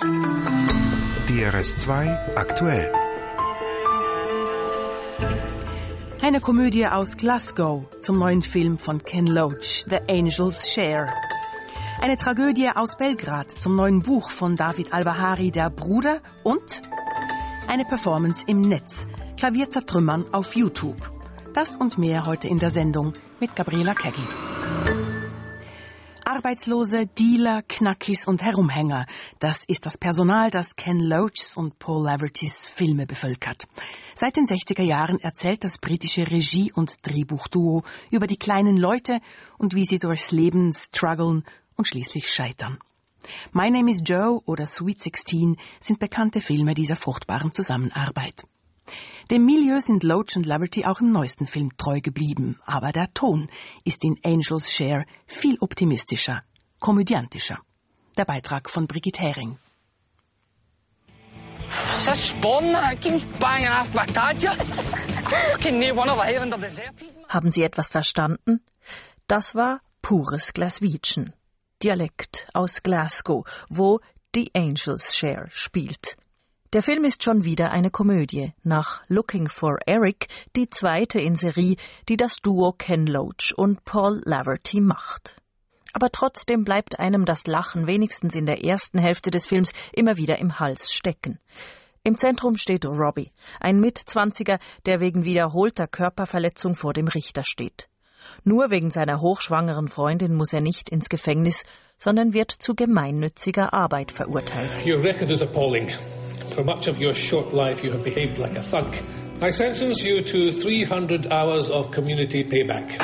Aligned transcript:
DRS2 0.00 2.34
aktuell. 2.34 2.90
Eine 6.22 6.40
Komödie 6.40 6.86
aus 6.86 7.18
Glasgow 7.18 7.84
zum 8.00 8.18
neuen 8.18 8.40
Film 8.40 8.78
von 8.78 9.04
Ken 9.04 9.26
Loach, 9.26 9.84
The 9.90 9.98
Angel's 10.08 10.72
Share. 10.72 11.12
Eine 12.00 12.16
Tragödie 12.16 12.70
aus 12.74 12.96
Belgrad 12.96 13.50
zum 13.50 13.76
neuen 13.76 14.02
Buch 14.02 14.30
von 14.30 14.56
David 14.56 14.94
Albahari, 14.94 15.50
Der 15.50 15.68
Bruder 15.68 16.22
und 16.44 16.80
eine 17.68 17.84
Performance 17.84 18.42
im 18.46 18.62
Netz, 18.62 19.06
Klavier 19.36 19.68
zertrümmern 19.68 20.24
auf 20.32 20.56
YouTube. 20.56 21.12
Das 21.52 21.76
und 21.76 21.98
mehr 21.98 22.24
heute 22.24 22.48
in 22.48 22.58
der 22.58 22.70
Sendung 22.70 23.12
mit 23.38 23.54
Gabriela 23.54 23.94
Kegel. 23.94 24.26
Arbeitslose, 26.40 27.06
Dealer, 27.06 27.60
Knackis 27.68 28.26
und 28.26 28.42
Herumhänger. 28.42 29.04
Das 29.40 29.62
ist 29.66 29.84
das 29.84 29.98
Personal, 29.98 30.50
das 30.50 30.74
Ken 30.74 30.98
Loachs 30.98 31.54
und 31.54 31.78
Paul 31.78 32.04
Lavertys 32.04 32.66
Filme 32.66 33.06
bevölkert. 33.06 33.68
Seit 34.14 34.38
den 34.38 34.46
60er 34.46 34.80
Jahren 34.80 35.20
erzählt 35.20 35.64
das 35.64 35.76
britische 35.76 36.30
Regie- 36.30 36.72
und 36.72 37.06
Drehbuchduo 37.06 37.82
über 38.10 38.26
die 38.26 38.38
kleinen 38.38 38.78
Leute 38.78 39.20
und 39.58 39.74
wie 39.74 39.84
sie 39.84 39.98
durchs 39.98 40.30
Leben 40.30 40.72
strugglen 40.72 41.44
und 41.76 41.86
schließlich 41.86 42.30
scheitern. 42.30 42.78
My 43.52 43.70
Name 43.70 43.90
is 43.90 44.00
Joe 44.02 44.40
oder 44.46 44.64
Sweet 44.64 44.98
Sixteen 44.98 45.58
sind 45.78 45.98
bekannte 45.98 46.40
Filme 46.40 46.72
dieser 46.72 46.96
fruchtbaren 46.96 47.52
Zusammenarbeit. 47.52 48.44
Dem 49.30 49.44
Milieu 49.44 49.78
sind 49.80 50.02
Loach 50.02 50.34
und 50.34 50.44
Laverty 50.44 50.84
auch 50.86 51.00
im 51.00 51.12
neuesten 51.12 51.46
Film 51.46 51.76
treu 51.76 52.00
geblieben, 52.00 52.58
aber 52.66 52.90
der 52.90 53.14
Ton 53.14 53.48
ist 53.84 54.02
in 54.02 54.18
Angels 54.24 54.72
Share 54.72 55.04
viel 55.24 55.56
optimistischer, 55.60 56.40
komödiantischer. 56.80 57.60
Der 58.16 58.24
Beitrag 58.24 58.68
von 58.68 58.88
Brigitte 58.88 59.22
Hering. 59.22 59.56
Haben 67.28 67.52
Sie 67.52 67.62
etwas 67.62 67.88
verstanden? 67.88 68.64
Das 69.28 69.54
war 69.54 69.80
pures 70.02 70.52
Glaswegian. 70.52 71.34
Dialekt 71.84 72.48
aus 72.52 72.82
Glasgow, 72.82 73.44
wo 73.68 74.00
The 74.34 74.50
Angels 74.54 75.14
Share 75.16 75.46
spielt. 75.52 76.16
Der 76.72 76.84
Film 76.84 77.04
ist 77.04 77.24
schon 77.24 77.44
wieder 77.44 77.72
eine 77.72 77.90
Komödie, 77.90 78.52
nach 78.62 79.02
Looking 79.08 79.48
for 79.48 79.78
Eric 79.86 80.28
die 80.54 80.68
zweite 80.68 81.18
in 81.18 81.34
Serie, 81.34 81.74
die 82.08 82.16
das 82.16 82.36
Duo 82.36 82.70
Ken 82.70 83.08
Loach 83.08 83.52
und 83.56 83.84
Paul 83.84 84.20
Laverty 84.24 84.80
macht. 84.80 85.34
Aber 85.92 86.12
trotzdem 86.12 86.62
bleibt 86.62 87.00
einem 87.00 87.24
das 87.24 87.48
Lachen 87.48 87.88
wenigstens 87.88 88.36
in 88.36 88.46
der 88.46 88.64
ersten 88.64 89.00
Hälfte 89.00 89.32
des 89.32 89.48
Films 89.48 89.72
immer 89.92 90.16
wieder 90.16 90.38
im 90.38 90.60
Hals 90.60 90.92
stecken. 90.92 91.40
Im 92.04 92.16
Zentrum 92.16 92.56
steht 92.56 92.86
Robbie, 92.86 93.32
ein 93.58 93.80
Mitzwanziger, 93.80 94.60
der 94.86 95.00
wegen 95.00 95.24
wiederholter 95.24 95.88
Körperverletzung 95.88 96.76
vor 96.76 96.92
dem 96.92 97.08
Richter 97.08 97.42
steht. 97.42 97.88
Nur 98.44 98.70
wegen 98.70 98.92
seiner 98.92 99.20
hochschwangeren 99.20 99.88
Freundin 99.88 100.36
muss 100.36 100.52
er 100.52 100.60
nicht 100.60 100.88
ins 100.88 101.08
Gefängnis, 101.08 101.64
sondern 101.98 102.32
wird 102.32 102.52
zu 102.52 102.76
gemeinnütziger 102.76 103.74
Arbeit 103.74 104.12
verurteilt. 104.12 104.86
Your 104.86 105.02
record 105.02 105.32
is 105.32 105.42
appalling. 105.42 105.90
For 106.50 106.64
much 106.64 106.88
of 106.88 107.00
your 107.00 107.14
short 107.14 107.52
life, 107.52 107.84
you 107.84 107.92
have 107.92 108.02
behaved 108.02 108.38
like 108.38 108.58
a 108.58 108.62
thug. 108.62 108.94
I 109.40 109.52
sentence 109.52 110.02
you 110.02 110.22
to 110.22 110.52
300 110.52 111.30
hours 111.30 111.70
of 111.70 111.90
community 111.92 112.44
payback. 112.44 112.98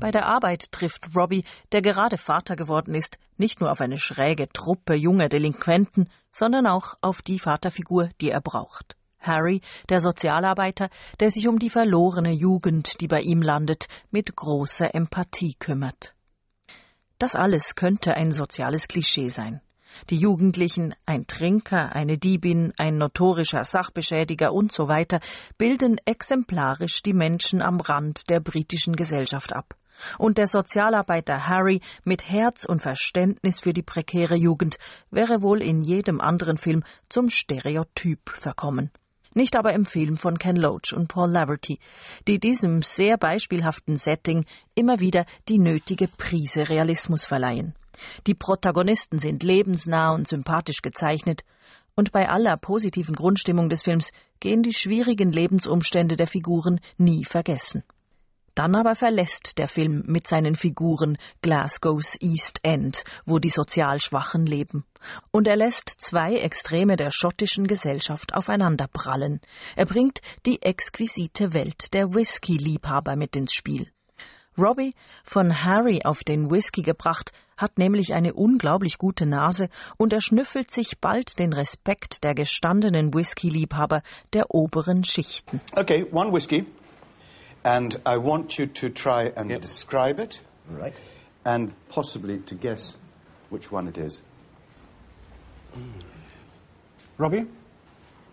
Bei 0.00 0.10
der 0.10 0.26
Arbeit 0.26 0.70
trifft 0.72 1.16
Robbie, 1.16 1.44
der 1.72 1.80
gerade 1.80 2.18
Vater 2.18 2.56
geworden 2.56 2.94
ist, 2.94 3.16
nicht 3.38 3.60
nur 3.60 3.70
auf 3.70 3.80
eine 3.80 3.96
schräge 3.96 4.48
Truppe 4.48 4.94
junger 4.94 5.28
Delinquenten, 5.28 6.10
sondern 6.32 6.66
auch 6.66 6.94
auf 7.00 7.22
die 7.22 7.38
Vaterfigur, 7.38 8.10
die 8.20 8.30
er 8.30 8.40
braucht. 8.40 8.96
Harry, 9.20 9.60
der 9.88 10.00
Sozialarbeiter, 10.00 10.90
der 11.20 11.30
sich 11.30 11.48
um 11.48 11.58
die 11.58 11.70
verlorene 11.70 12.32
Jugend, 12.32 13.00
die 13.00 13.08
bei 13.08 13.20
ihm 13.20 13.40
landet, 13.40 13.86
mit 14.10 14.36
großer 14.36 14.94
Empathie 14.94 15.54
kümmert. 15.58 16.14
Das 17.18 17.34
alles 17.34 17.74
könnte 17.74 18.14
ein 18.14 18.32
soziales 18.32 18.88
Klischee 18.88 19.28
sein. 19.28 19.62
Die 20.10 20.16
Jugendlichen, 20.16 20.94
ein 21.06 21.26
Trinker, 21.26 21.94
eine 21.94 22.18
Diebin, 22.18 22.72
ein 22.76 22.98
notorischer 22.98 23.64
Sachbeschädiger 23.64 24.52
und 24.52 24.72
so 24.72 24.88
weiter, 24.88 25.20
bilden 25.58 25.98
exemplarisch 26.04 27.02
die 27.02 27.14
Menschen 27.14 27.62
am 27.62 27.80
Rand 27.80 28.30
der 28.30 28.40
britischen 28.40 28.96
Gesellschaft 28.96 29.52
ab. 29.52 29.74
Und 30.18 30.38
der 30.38 30.46
Sozialarbeiter 30.46 31.46
Harry 31.46 31.80
mit 32.04 32.28
Herz 32.28 32.64
und 32.64 32.82
Verständnis 32.82 33.60
für 33.60 33.72
die 33.72 33.82
prekäre 33.82 34.36
Jugend 34.36 34.78
wäre 35.10 35.42
wohl 35.42 35.62
in 35.62 35.82
jedem 35.82 36.20
anderen 36.20 36.58
Film 36.58 36.82
zum 37.08 37.30
Stereotyp 37.30 38.30
verkommen. 38.30 38.90
Nicht 39.34 39.56
aber 39.56 39.72
im 39.72 39.84
Film 39.84 40.16
von 40.16 40.38
Ken 40.38 40.56
Loach 40.56 40.92
und 40.94 41.08
Paul 41.08 41.30
Laverty, 41.30 41.80
die 42.28 42.38
diesem 42.38 42.82
sehr 42.82 43.16
beispielhaften 43.16 43.96
Setting 43.96 44.44
immer 44.76 45.00
wieder 45.00 45.26
die 45.48 45.58
nötige 45.58 46.06
Prise 46.06 46.68
Realismus 46.68 47.24
verleihen. 47.24 47.74
Die 48.26 48.34
Protagonisten 48.34 49.18
sind 49.18 49.42
lebensnah 49.42 50.12
und 50.12 50.28
sympathisch 50.28 50.82
gezeichnet, 50.82 51.44
und 51.96 52.10
bei 52.10 52.28
aller 52.28 52.56
positiven 52.56 53.14
Grundstimmung 53.14 53.68
des 53.68 53.82
Films 53.82 54.10
gehen 54.40 54.62
die 54.62 54.72
schwierigen 54.72 55.30
Lebensumstände 55.30 56.16
der 56.16 56.26
Figuren 56.26 56.80
nie 56.98 57.24
vergessen. 57.24 57.84
Dann 58.54 58.76
aber 58.76 58.94
verlässt 58.94 59.58
der 59.58 59.66
Film 59.66 60.04
mit 60.06 60.28
seinen 60.28 60.54
Figuren 60.54 61.18
Glasgows 61.42 62.16
East 62.20 62.60
End, 62.62 63.02
wo 63.26 63.40
die 63.40 63.48
sozial 63.48 64.00
Schwachen 64.00 64.46
leben. 64.46 64.84
Und 65.32 65.48
er 65.48 65.56
lässt 65.56 65.88
zwei 65.88 66.36
Extreme 66.36 66.96
der 66.96 67.10
schottischen 67.10 67.66
Gesellschaft 67.66 68.32
aufeinanderprallen. 68.34 69.40
Er 69.74 69.86
bringt 69.86 70.20
die 70.46 70.62
exquisite 70.62 71.52
Welt 71.52 71.92
der 71.94 72.14
Whisky-Liebhaber 72.14 73.16
mit 73.16 73.34
ins 73.34 73.54
Spiel. 73.54 73.90
Robbie, 74.56 74.94
von 75.24 75.64
Harry 75.64 76.00
auf 76.04 76.24
den 76.24 76.50
Whisky 76.50 76.82
gebracht, 76.82 77.32
hat 77.56 77.78
nämlich 77.78 78.14
eine 78.14 78.34
unglaublich 78.34 78.98
gute 78.98 79.26
Nase 79.26 79.68
und 79.96 80.12
er 80.12 80.20
schnüffelt 80.20 80.70
sich 80.70 80.98
bald 81.00 81.38
den 81.38 81.52
Respekt 81.52 82.24
der 82.24 82.34
gestandenen 82.34 83.14
Whisky-Liebhaber 83.14 84.02
der 84.32 84.54
oberen 84.54 85.04
Schichten. 85.04 85.60
Okay, 85.76 86.06
one 86.12 86.32
whiskey. 86.32 86.66
And 87.62 87.94
I 88.06 88.16
want 88.16 88.58
you 88.58 88.66
to 88.66 88.88
try 88.90 89.32
and 89.36 89.50
Yep. 89.50 89.62
describe 89.62 90.20
it 90.22 90.42
Right. 90.68 90.94
and 91.44 91.72
possibly 91.88 92.38
to 92.46 92.54
guess 92.54 92.96
which 93.50 93.72
one 93.72 93.88
it 93.88 93.96
is. 93.98 94.22
Robbie? 97.18 97.46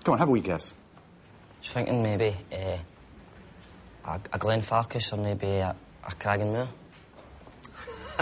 Come 0.03 0.13
on, 0.13 0.19
have 0.19 0.29
a 0.29 0.31
wee 0.31 0.41
guess. 0.41 0.73
was 1.61 1.69
thinking 1.71 2.01
maybe 2.01 2.35
uh, 2.51 2.77
a, 4.05 4.39
Glenfarclas 4.39 5.13
or 5.13 5.17
maybe 5.17 5.47
a, 5.59 5.75
a 6.03 6.11
Cragganmore. 6.15 6.67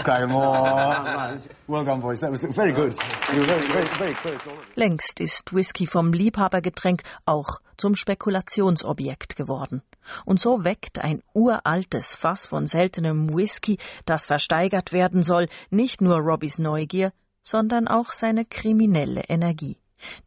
Graham, 0.02 0.34
oh, 0.34 1.38
well 1.66 1.84
done, 1.84 2.00
boys. 2.00 2.20
That 2.20 2.30
was 2.30 2.42
very 2.42 2.72
good. 2.72 2.96
You 3.32 3.40
were 3.40 3.46
very, 3.46 3.66
very, 3.66 3.86
very 3.96 4.14
close. 4.14 4.50
Längst 4.74 5.20
ist 5.20 5.52
Whisky 5.52 5.86
vom 5.86 6.12
Liebhabergetränk 6.12 7.02
auch 7.26 7.60
zum 7.76 7.94
Spekulationsobjekt 7.94 9.36
geworden. 9.36 9.82
Und 10.24 10.40
so 10.40 10.64
weckt 10.64 11.00
ein 11.00 11.22
uraltes 11.34 12.14
Fass 12.14 12.46
von 12.46 12.66
seltenem 12.66 13.34
Whisky, 13.34 13.78
das 14.06 14.26
versteigert 14.26 14.92
werden 14.92 15.22
soll, 15.22 15.48
nicht 15.70 16.00
nur 16.00 16.16
Robbys 16.18 16.58
Neugier, 16.58 17.12
sondern 17.42 17.88
auch 17.88 18.12
seine 18.12 18.44
kriminelle 18.44 19.24
Energie. 19.28 19.78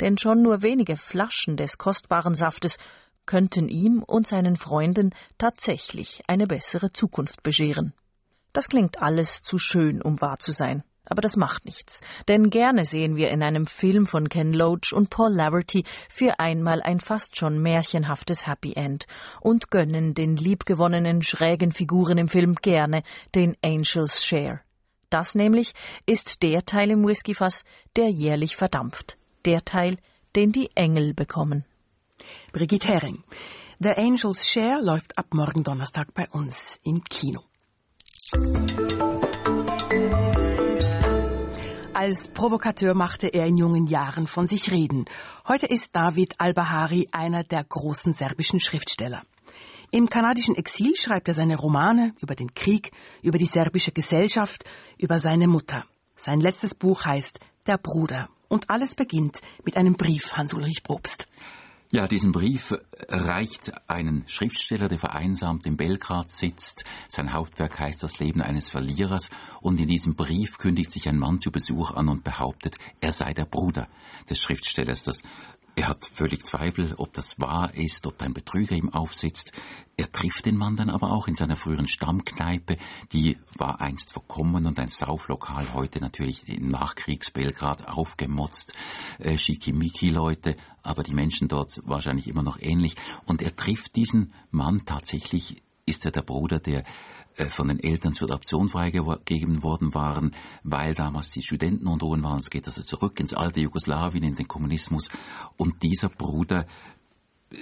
Denn 0.01 0.17
schon 0.17 0.43
nur 0.43 0.61
wenige 0.61 0.97
Flaschen 0.97 1.57
des 1.57 1.77
kostbaren 1.79 2.35
Saftes 2.35 2.77
könnten 3.25 3.69
ihm 3.69 4.03
und 4.03 4.27
seinen 4.27 4.57
Freunden 4.57 5.13
tatsächlich 5.37 6.21
eine 6.27 6.47
bessere 6.47 6.91
Zukunft 6.91 7.43
bescheren. 7.43 7.93
Das 8.53 8.69
klingt 8.69 9.01
alles 9.01 9.41
zu 9.41 9.57
schön, 9.57 10.01
um 10.01 10.21
wahr 10.21 10.39
zu 10.39 10.51
sein. 10.51 10.83
Aber 11.05 11.21
das 11.21 11.35
macht 11.35 11.65
nichts. 11.65 11.99
Denn 12.27 12.49
gerne 12.49 12.85
sehen 12.85 13.17
wir 13.17 13.29
in 13.29 13.43
einem 13.43 13.67
Film 13.67 14.05
von 14.05 14.29
Ken 14.29 14.53
Loach 14.53 14.93
und 14.93 15.09
Paul 15.09 15.33
Laverty 15.33 15.83
für 16.09 16.39
einmal 16.39 16.81
ein 16.81 17.01
fast 17.01 17.35
schon 17.35 17.61
märchenhaftes 17.61 18.47
Happy 18.47 18.73
End 18.73 19.05
und 19.41 19.69
gönnen 19.69 20.13
den 20.13 20.37
liebgewonnenen 20.37 21.21
schrägen 21.21 21.73
Figuren 21.73 22.17
im 22.17 22.29
Film 22.29 22.55
gerne 22.55 23.03
den 23.35 23.57
Angels 23.61 24.25
Share. 24.25 24.61
Das 25.09 25.35
nämlich 25.35 25.73
ist 26.05 26.41
der 26.41 26.65
Teil 26.65 26.89
im 26.89 27.05
Whiskyfass, 27.05 27.65
der 27.95 28.09
jährlich 28.09 28.55
verdampft. 28.55 29.17
Der 29.45 29.65
Teil, 29.65 29.97
den 30.35 30.51
die 30.51 30.69
Engel 30.75 31.13
bekommen. 31.13 31.65
Brigitte 32.51 32.87
Hering. 32.87 33.23
The 33.79 33.91
Angels 33.97 34.47
Share 34.47 34.81
läuft 34.81 35.17
ab 35.17 35.27
morgen 35.33 35.63
Donnerstag 35.63 36.13
bei 36.13 36.27
uns 36.29 36.79
im 36.83 37.03
Kino. 37.03 37.41
Als 41.93 42.27
Provokateur 42.27 42.95
machte 42.95 43.27
er 43.27 43.45
in 43.45 43.57
jungen 43.57 43.87
Jahren 43.87 44.27
von 44.27 44.47
sich 44.47 44.71
reden. 44.71 45.05
Heute 45.47 45.67
ist 45.67 45.95
David 45.95 46.35
Albahari 46.39 47.07
einer 47.11 47.43
der 47.43 47.63
großen 47.63 48.13
serbischen 48.13 48.59
Schriftsteller. 48.59 49.21
Im 49.91 50.09
kanadischen 50.09 50.55
Exil 50.55 50.95
schreibt 50.95 51.27
er 51.27 51.33
seine 51.35 51.55
Romane 51.55 52.15
über 52.19 52.35
den 52.35 52.53
Krieg, 52.55 52.91
über 53.21 53.37
die 53.37 53.45
serbische 53.45 53.91
Gesellschaft, 53.91 54.63
über 54.97 55.19
seine 55.19 55.47
Mutter. 55.47 55.85
Sein 56.17 56.41
letztes 56.41 56.73
Buch 56.73 57.05
heißt 57.05 57.39
Der 57.67 57.77
Bruder 57.77 58.27
Und 58.47 58.69
alles 58.69 58.95
beginnt 58.95 59.41
mit 59.63 59.77
einem 59.77 59.93
Brief, 59.93 60.33
Hans-Ulrich 60.33 60.83
Probst. 60.83 61.27
Ja, 61.95 62.07
diesen 62.07 62.31
Brief 62.31 62.73
reicht 63.07 63.71
einen 63.87 64.23
Schriftsteller, 64.25 64.87
der 64.87 64.97
vereinsamt 64.97 65.67
in 65.67 65.77
Belgrad 65.77 66.27
sitzt. 66.31 66.85
Sein 67.07 67.33
Hauptwerk 67.33 67.79
heißt 67.79 68.01
Das 68.01 68.17
Leben 68.17 68.41
eines 68.41 68.67
Verlierers. 68.67 69.29
Und 69.61 69.79
in 69.79 69.87
diesem 69.87 70.15
Brief 70.15 70.57
kündigt 70.57 70.91
sich 70.91 71.07
ein 71.07 71.19
Mann 71.19 71.39
zu 71.39 71.51
Besuch 71.51 71.91
an 71.91 72.09
und 72.09 72.23
behauptet, 72.23 72.77
er 72.99 73.11
sei 73.11 73.35
der 73.35 73.45
Bruder 73.45 73.87
des 74.27 74.39
Schriftstellers. 74.39 75.03
Das 75.03 75.21
er 75.75 75.87
hat 75.87 76.05
völlig 76.05 76.45
Zweifel, 76.45 76.93
ob 76.97 77.13
das 77.13 77.39
wahr 77.39 77.73
ist, 77.73 78.05
ob 78.05 78.21
ein 78.21 78.33
Betrüger 78.33 78.75
ihm 78.75 78.89
aufsitzt. 78.89 79.51
Er 79.97 80.11
trifft 80.11 80.45
den 80.45 80.55
Mann 80.55 80.75
dann 80.75 80.89
aber 80.89 81.11
auch 81.11 81.27
in 81.27 81.35
seiner 81.35 81.55
früheren 81.55 81.87
Stammkneipe. 81.87 82.77
Die 83.11 83.37
war 83.57 83.81
einst 83.81 84.11
verkommen 84.11 84.67
und 84.67 84.79
ein 84.79 84.87
Sauflokal, 84.87 85.73
heute 85.73 85.99
natürlich 85.99 86.47
im 86.47 86.67
Nachkriegs-Belgrad 86.67 87.87
aufgemotzt. 87.87 88.73
Äh, 89.17 89.37
Schickimicki-Leute, 89.37 90.57
aber 90.83 91.01
die 91.01 91.15
Menschen 91.15 91.47
dort 91.47 91.81
wahrscheinlich 91.85 92.27
immer 92.27 92.43
noch 92.43 92.59
ähnlich. 92.59 92.95
Und 93.25 93.41
er 93.41 93.55
trifft 93.55 93.95
diesen 93.95 94.31
Mann 94.51 94.85
tatsächlich, 94.85 95.62
ist 95.85 96.05
er 96.05 96.11
der 96.11 96.21
Bruder, 96.21 96.59
der 96.59 96.83
äh, 97.35 97.45
von 97.45 97.67
den 97.67 97.79
Eltern 97.79 98.13
zur 98.13 98.29
Adoption 98.29 98.69
freigegeben 98.69 99.63
worden 99.63 99.93
waren, 99.93 100.35
weil 100.63 100.93
damals 100.93 101.31
die 101.31 101.41
Studenten 101.41 101.87
unruhen 101.87 102.23
waren. 102.23 102.39
Es 102.39 102.49
geht 102.49 102.67
also 102.67 102.83
zurück 102.83 103.19
ins 103.19 103.33
alte 103.33 103.59
Jugoslawien, 103.59 104.23
in 104.23 104.35
den 104.35 104.47
Kommunismus. 104.47 105.09
Und 105.57 105.83
dieser 105.83 106.09
Bruder 106.09 106.65
äh, 107.51 107.57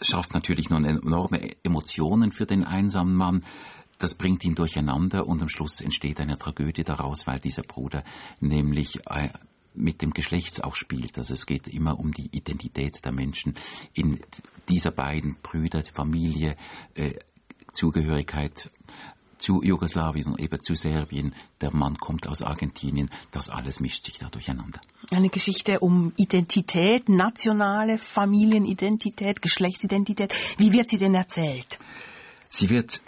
schafft 0.00 0.34
natürlich 0.34 0.70
nur 0.70 0.78
enorme 0.78 1.56
Emotionen 1.64 2.32
für 2.32 2.46
den 2.46 2.64
einsamen 2.64 3.14
Mann. 3.14 3.44
Das 3.98 4.14
bringt 4.14 4.44
ihn 4.44 4.54
durcheinander 4.54 5.26
und 5.26 5.42
am 5.42 5.48
Schluss 5.48 5.80
entsteht 5.80 6.20
eine 6.20 6.38
Tragödie 6.38 6.82
daraus, 6.82 7.26
weil 7.26 7.38
dieser 7.38 7.62
Bruder 7.62 8.02
nämlich 8.40 9.06
äh, 9.06 9.28
mit 9.74 10.02
dem 10.02 10.12
Geschlechts 10.12 10.60
auch 10.60 10.74
spielt. 10.74 11.18
Also 11.18 11.34
es 11.34 11.46
geht 11.46 11.68
immer 11.68 11.98
um 11.98 12.12
die 12.12 12.28
Identität 12.36 13.04
der 13.04 13.12
Menschen 13.12 13.54
in 13.94 14.20
dieser 14.68 14.90
beiden 14.90 15.36
Brüder, 15.42 15.82
Familie, 15.84 16.56
Zugehörigkeit 17.72 18.70
zu 19.38 19.62
Jugoslawien 19.62 20.28
und 20.28 20.40
eben 20.40 20.62
zu 20.62 20.74
Serbien. 20.74 21.34
Der 21.60 21.74
Mann 21.74 21.98
kommt 21.98 22.28
aus 22.28 22.42
Argentinien. 22.42 23.10
Das 23.32 23.50
alles 23.50 23.80
mischt 23.80 24.04
sich 24.04 24.18
da 24.18 24.28
durcheinander. 24.28 24.80
Eine 25.10 25.30
Geschichte 25.30 25.80
um 25.80 26.12
Identität, 26.16 27.08
nationale 27.08 27.98
Familienidentität, 27.98 29.42
Geschlechtsidentität. 29.42 30.32
Wie 30.58 30.72
wird 30.72 30.88
sie 30.88 30.98
denn 30.98 31.14
erzählt? 31.14 31.80
Sie 32.48 32.70
wird 32.70 33.02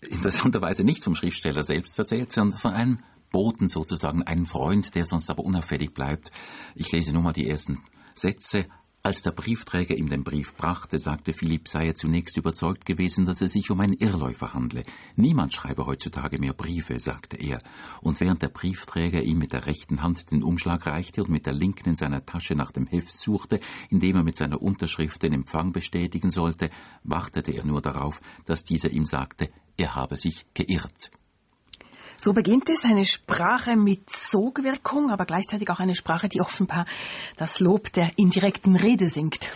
interessanterweise 0.00 0.82
nicht 0.82 1.04
vom 1.04 1.14
Schriftsteller 1.14 1.62
selbst 1.62 1.96
erzählt, 1.96 2.32
sondern 2.32 2.58
von 2.58 2.72
einem 2.72 2.98
Boten 3.32 3.66
sozusagen, 3.66 4.22
einem 4.22 4.46
Freund, 4.46 4.94
der 4.94 5.04
sonst 5.04 5.30
aber 5.30 5.44
unauffällig 5.44 5.92
bleibt. 5.92 6.30
Ich 6.74 6.92
lese 6.92 7.12
nur 7.12 7.22
mal 7.22 7.32
die 7.32 7.48
ersten 7.48 7.82
Sätze. 8.14 8.64
Als 9.04 9.22
der 9.22 9.32
Briefträger 9.32 9.98
ihm 9.98 10.08
den 10.08 10.22
Brief 10.22 10.54
brachte, 10.54 10.96
sagte 11.00 11.32
Philipp, 11.32 11.66
sei 11.66 11.88
er 11.88 11.96
zunächst 11.96 12.36
überzeugt 12.36 12.86
gewesen, 12.86 13.24
dass 13.24 13.40
es 13.40 13.52
sich 13.52 13.68
um 13.72 13.80
einen 13.80 13.94
Irrläufer 13.94 14.54
handle. 14.54 14.84
Niemand 15.16 15.52
schreibe 15.52 15.86
heutzutage 15.86 16.38
mehr 16.38 16.52
Briefe, 16.52 17.00
sagte 17.00 17.36
er. 17.36 17.58
Und 18.00 18.20
während 18.20 18.42
der 18.42 18.50
Briefträger 18.50 19.20
ihm 19.20 19.38
mit 19.38 19.52
der 19.52 19.66
rechten 19.66 20.04
Hand 20.04 20.30
den 20.30 20.44
Umschlag 20.44 20.86
reichte 20.86 21.24
und 21.24 21.30
mit 21.30 21.46
der 21.46 21.52
linken 21.52 21.88
in 21.88 21.96
seiner 21.96 22.24
Tasche 22.24 22.54
nach 22.54 22.70
dem 22.70 22.86
Heft 22.86 23.18
suchte, 23.18 23.58
in 23.90 23.98
dem 23.98 24.14
er 24.14 24.22
mit 24.22 24.36
seiner 24.36 24.62
Unterschrift 24.62 25.20
den 25.24 25.32
Empfang 25.32 25.72
bestätigen 25.72 26.30
sollte, 26.30 26.70
wartete 27.02 27.50
er 27.50 27.64
nur 27.64 27.82
darauf, 27.82 28.20
dass 28.46 28.62
dieser 28.62 28.90
ihm 28.90 29.04
sagte, 29.04 29.50
er 29.76 29.96
habe 29.96 30.16
sich 30.16 30.46
geirrt. 30.54 31.10
So 32.24 32.32
beginnt 32.32 32.68
es, 32.68 32.84
eine 32.84 33.04
Sprache 33.04 33.74
mit 33.74 34.08
Sogwirkung, 34.08 35.10
aber 35.10 35.24
gleichzeitig 35.24 35.68
auch 35.70 35.80
eine 35.80 35.96
Sprache, 35.96 36.28
die 36.28 36.40
offenbar 36.40 36.86
das 37.36 37.58
Lob 37.58 37.92
der 37.94 38.16
indirekten 38.16 38.76
Rede 38.76 39.08
singt. 39.08 39.50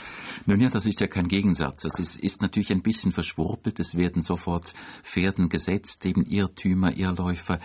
Nun 0.46 0.60
ja, 0.60 0.68
das 0.68 0.84
ist 0.84 1.00
ja 1.00 1.06
kein 1.06 1.28
Gegensatz. 1.28 1.84
Es 1.84 2.00
ist, 2.00 2.16
ist 2.16 2.42
natürlich 2.42 2.72
ein 2.72 2.82
bisschen 2.82 3.12
verschwurbelt. 3.12 3.78
Es 3.78 3.94
werden 3.94 4.20
sofort 4.20 4.74
Pferden 5.04 5.48
gesetzt, 5.48 6.04
eben 6.06 6.26
Irrtümer, 6.26 6.96
Irrläufer. 6.96 7.60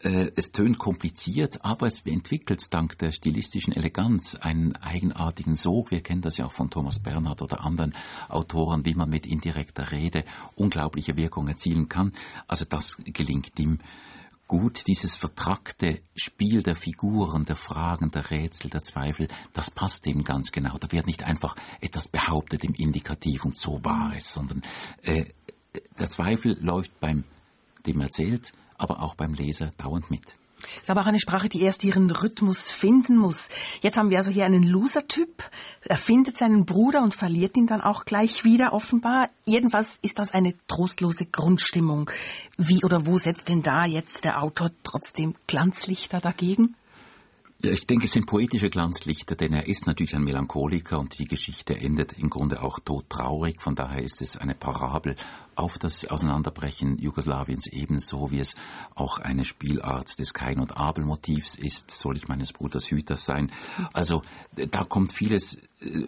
Äh, 0.00 0.30
es 0.36 0.52
tönt 0.52 0.78
kompliziert, 0.78 1.62
aber 1.62 1.86
es 1.86 2.06
entwickelt 2.06 2.72
dank 2.72 2.96
der 2.96 3.12
stilistischen 3.12 3.74
Eleganz 3.74 4.36
einen 4.36 4.74
eigenartigen 4.76 5.54
Sog. 5.54 5.90
Wir 5.90 6.00
kennen 6.00 6.22
das 6.22 6.38
ja 6.38 6.46
auch 6.46 6.52
von 6.52 6.70
Thomas 6.70 6.98
Bernhard 6.98 7.42
oder 7.42 7.60
anderen 7.60 7.94
Autoren, 8.30 8.86
wie 8.86 8.94
man 8.94 9.10
mit 9.10 9.26
indirekter 9.26 9.92
Rede 9.92 10.24
unglaubliche 10.54 11.14
Wirkung 11.14 11.46
erzielen 11.46 11.90
kann. 11.90 12.14
Also 12.48 12.64
das 12.64 12.96
gelingt 13.04 13.58
ihm 13.58 13.80
gut 14.46 14.86
dieses 14.86 15.16
vertrackte 15.16 16.00
Spiel 16.14 16.62
der 16.62 16.76
Figuren, 16.76 17.44
der 17.44 17.56
Fragen, 17.56 18.10
der 18.10 18.30
Rätsel, 18.30 18.70
der 18.70 18.82
Zweifel, 18.82 19.28
das 19.52 19.70
passt 19.70 20.06
eben 20.06 20.24
ganz 20.24 20.52
genau. 20.52 20.78
Da 20.78 20.90
wird 20.92 21.06
nicht 21.06 21.24
einfach 21.24 21.56
etwas 21.80 22.08
behauptet 22.08 22.64
im 22.64 22.74
Indikativ 22.74 23.44
und 23.44 23.56
so 23.56 23.84
war 23.84 24.12
es, 24.16 24.32
sondern 24.32 24.62
äh, 25.02 25.26
der 25.98 26.08
Zweifel 26.08 26.56
läuft 26.60 26.98
beim 27.00 27.24
dem 27.86 28.00
erzählt, 28.00 28.52
aber 28.76 29.02
auch 29.02 29.14
beim 29.14 29.34
Leser 29.34 29.70
dauernd 29.76 30.10
mit. 30.10 30.34
Ist 30.80 30.90
aber 30.90 31.02
auch 31.02 31.06
eine 31.06 31.18
Sprache, 31.18 31.48
die 31.48 31.62
erst 31.62 31.84
ihren 31.84 32.10
Rhythmus 32.10 32.70
finden 32.70 33.16
muss. 33.16 33.48
Jetzt 33.80 33.96
haben 33.96 34.10
wir 34.10 34.18
also 34.18 34.30
hier 34.30 34.44
einen 34.44 34.62
Loser-Typ. 34.62 35.44
Er 35.82 35.96
findet 35.96 36.36
seinen 36.36 36.64
Bruder 36.64 37.02
und 37.02 37.14
verliert 37.14 37.56
ihn 37.56 37.66
dann 37.66 37.80
auch 37.80 38.04
gleich 38.04 38.44
wieder, 38.44 38.72
offenbar. 38.72 39.28
Jedenfalls 39.44 39.98
ist 40.02 40.18
das 40.18 40.32
eine 40.32 40.54
trostlose 40.68 41.26
Grundstimmung. 41.26 42.10
Wie 42.56 42.84
oder 42.84 43.06
wo 43.06 43.18
setzt 43.18 43.48
denn 43.48 43.62
da 43.62 43.84
jetzt 43.84 44.24
der 44.24 44.42
Autor 44.42 44.70
trotzdem 44.82 45.34
Glanzlichter 45.46 46.20
dagegen? 46.20 46.74
Ich 47.62 47.86
denke, 47.86 48.04
es 48.04 48.12
sind 48.12 48.26
poetische 48.26 48.68
Glanzlichter, 48.68 49.34
denn 49.34 49.54
er 49.54 49.66
ist 49.66 49.86
natürlich 49.86 50.14
ein 50.14 50.24
Melancholiker 50.24 51.00
und 51.00 51.18
die 51.18 51.26
Geschichte 51.26 51.74
endet 51.74 52.18
im 52.18 52.28
Grunde 52.28 52.62
auch 52.62 52.78
todtraurig. 52.78 53.62
Von 53.62 53.74
daher 53.74 54.02
ist 54.02 54.20
es 54.20 54.36
eine 54.36 54.54
Parabel 54.54 55.16
auf 55.54 55.78
das 55.78 56.04
Auseinanderbrechen 56.04 56.98
Jugoslawiens 56.98 57.66
ebenso, 57.68 58.30
wie 58.30 58.40
es 58.40 58.56
auch 58.94 59.18
eine 59.18 59.46
Spielart 59.46 60.18
des 60.18 60.34
Kain- 60.34 60.60
und 60.60 60.76
Abel-Motivs 60.76 61.56
ist. 61.56 61.90
Soll 61.90 62.18
ich 62.18 62.28
meines 62.28 62.52
Bruders 62.52 62.90
Hüter 62.90 63.16
sein? 63.16 63.50
Also 63.94 64.22
da 64.54 64.84
kommt 64.84 65.12
vieles 65.12 65.56
äh, 65.80 66.06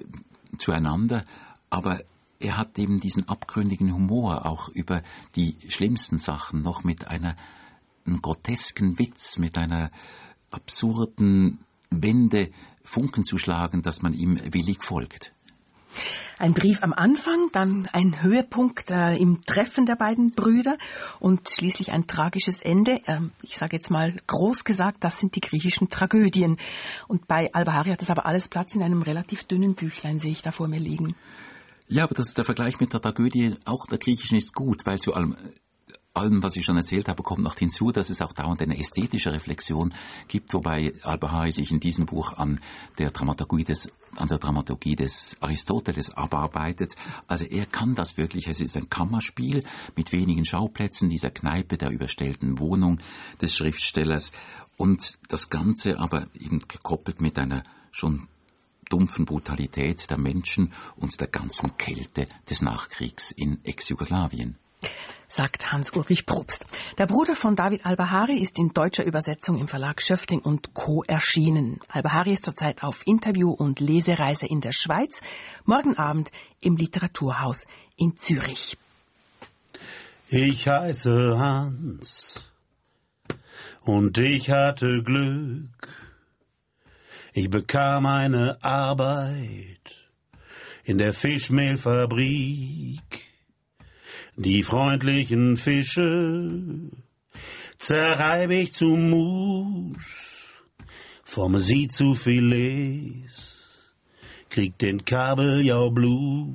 zueinander, 0.58 1.24
aber 1.70 2.02
er 2.40 2.58
hat 2.58 2.78
eben 2.78 3.00
diesen 3.00 3.26
abgründigen 3.26 3.92
Humor 3.92 4.44
auch 4.44 4.68
über 4.68 5.02
die 5.34 5.56
schlimmsten 5.68 6.18
Sachen 6.18 6.60
noch 6.60 6.84
mit 6.84 7.08
einer 7.08 7.36
grotesken 8.04 8.98
Witz, 8.98 9.38
mit 9.38 9.56
einer 9.58 9.90
absurden 10.50 11.58
Wände 11.90 12.50
Funken 12.82 13.24
zu 13.24 13.38
schlagen, 13.38 13.82
dass 13.82 14.02
man 14.02 14.14
ihm 14.14 14.38
willig 14.52 14.82
folgt. 14.82 15.32
Ein 16.38 16.54
Brief 16.54 16.82
am 16.82 16.92
Anfang, 16.92 17.48
dann 17.52 17.88
ein 17.92 18.22
Höhepunkt 18.22 18.90
äh, 18.90 19.16
im 19.16 19.44
Treffen 19.44 19.86
der 19.86 19.96
beiden 19.96 20.32
Brüder 20.32 20.78
und 21.18 21.48
schließlich 21.50 21.90
ein 21.90 22.06
tragisches 22.06 22.62
Ende. 22.62 23.00
Ähm, 23.06 23.32
ich 23.42 23.56
sage 23.56 23.74
jetzt 23.74 23.90
mal 23.90 24.14
groß 24.26 24.62
gesagt, 24.64 25.02
das 25.02 25.18
sind 25.18 25.34
die 25.34 25.40
griechischen 25.40 25.88
Tragödien. 25.88 26.58
Und 27.08 27.26
bei 27.26 27.52
Albahari 27.52 27.90
hat 27.90 28.02
das 28.02 28.10
aber 28.10 28.26
alles 28.26 28.48
Platz 28.48 28.74
in 28.74 28.82
einem 28.82 29.02
relativ 29.02 29.44
dünnen 29.44 29.74
Büchlein, 29.74 30.20
sehe 30.20 30.30
ich 30.30 30.42
da 30.42 30.52
vor 30.52 30.68
mir 30.68 30.78
liegen. 30.78 31.16
Ja, 31.88 32.04
aber 32.04 32.14
das, 32.14 32.34
der 32.34 32.44
Vergleich 32.44 32.78
mit 32.78 32.92
der 32.92 33.00
Tragödie 33.00 33.56
auch 33.64 33.86
der 33.86 33.98
griechischen 33.98 34.38
ist 34.38 34.54
gut, 34.54 34.86
weil 34.86 35.00
zu 35.00 35.14
allem 35.14 35.36
allem, 36.20 36.42
was 36.42 36.56
ich 36.56 36.64
schon 36.64 36.76
erzählt 36.76 37.08
habe, 37.08 37.22
kommt 37.22 37.42
noch 37.42 37.56
hinzu, 37.56 37.90
dass 37.92 38.10
es 38.10 38.22
auch 38.22 38.32
dauernd 38.32 38.62
eine 38.62 38.78
ästhetische 38.78 39.32
Reflexion 39.32 39.94
gibt, 40.28 40.52
wobei 40.54 40.94
Al-Bahari 41.02 41.52
sich 41.52 41.70
in 41.70 41.80
diesem 41.80 42.06
Buch 42.06 42.32
an 42.34 42.60
der 42.98 43.10
Dramaturgie 43.10 43.64
des 43.64 43.90
an 44.16 44.28
der 44.28 44.38
Dramaturgie 44.38 44.96
des 44.96 45.36
Aristoteles 45.40 46.10
abarbeitet. 46.10 46.94
Also 47.26 47.44
er 47.44 47.66
kann 47.66 47.94
das 47.94 48.16
wirklich. 48.16 48.48
Es 48.48 48.60
ist 48.60 48.76
ein 48.76 48.88
Kammerspiel 48.88 49.64
mit 49.96 50.12
wenigen 50.12 50.44
Schauplätzen 50.44 51.08
dieser 51.08 51.30
Kneipe 51.30 51.76
der 51.76 51.90
überstellten 51.90 52.58
Wohnung 52.58 53.00
des 53.40 53.54
Schriftstellers 53.54 54.32
und 54.76 55.18
das 55.28 55.50
Ganze 55.50 55.98
aber 55.98 56.26
eben 56.34 56.60
gekoppelt 56.66 57.20
mit 57.20 57.38
einer 57.38 57.64
schon 57.90 58.28
dumpfen 58.88 59.24
Brutalität 59.24 60.08
der 60.10 60.18
Menschen 60.18 60.72
und 60.96 61.20
der 61.20 61.28
ganzen 61.28 61.76
Kälte 61.76 62.26
des 62.48 62.62
Nachkriegs 62.62 63.30
in 63.32 63.62
Ex-Jugoslawien 63.64 64.56
sagt 65.28 65.70
Hans-Ulrich 65.70 66.26
Probst. 66.26 66.66
Der 66.96 67.06
Bruder 67.06 67.36
von 67.36 67.54
David 67.54 67.86
Albahari 67.86 68.38
ist 68.38 68.58
in 68.58 68.72
deutscher 68.74 69.04
Übersetzung 69.04 69.58
im 69.58 69.68
Verlag 69.68 70.02
Schöffling 70.02 70.40
und 70.40 70.74
Co. 70.74 71.04
erschienen. 71.06 71.80
Albahari 71.88 72.32
ist 72.32 72.44
zurzeit 72.44 72.82
auf 72.82 73.06
Interview- 73.06 73.52
und 73.52 73.78
Lesereise 73.78 74.46
in 74.46 74.60
der 74.60 74.72
Schweiz, 74.72 75.20
morgen 75.64 75.96
Abend 75.96 76.32
im 76.60 76.76
Literaturhaus 76.76 77.66
in 77.96 78.16
Zürich. 78.16 78.76
Ich 80.28 80.66
heiße 80.66 81.38
Hans 81.38 82.44
und 83.82 84.18
ich 84.18 84.50
hatte 84.50 85.02
Glück. 85.02 85.88
Ich 87.32 87.48
bekam 87.48 88.06
eine 88.06 88.62
Arbeit 88.62 90.10
in 90.84 90.98
der 90.98 91.12
Fischmehlfabrik. 91.12 93.27
Die 94.40 94.62
freundlichen 94.62 95.56
Fische 95.56 96.92
zerreib 97.76 98.50
ich 98.52 98.72
zu 98.72 98.84
Mus, 98.84 100.62
forme 101.24 101.58
sie 101.58 101.88
zu 101.88 102.14
Filets, 102.14 103.96
kriegt 104.48 104.80
den 104.80 105.04
Kabeljau-Blues. 105.04 106.54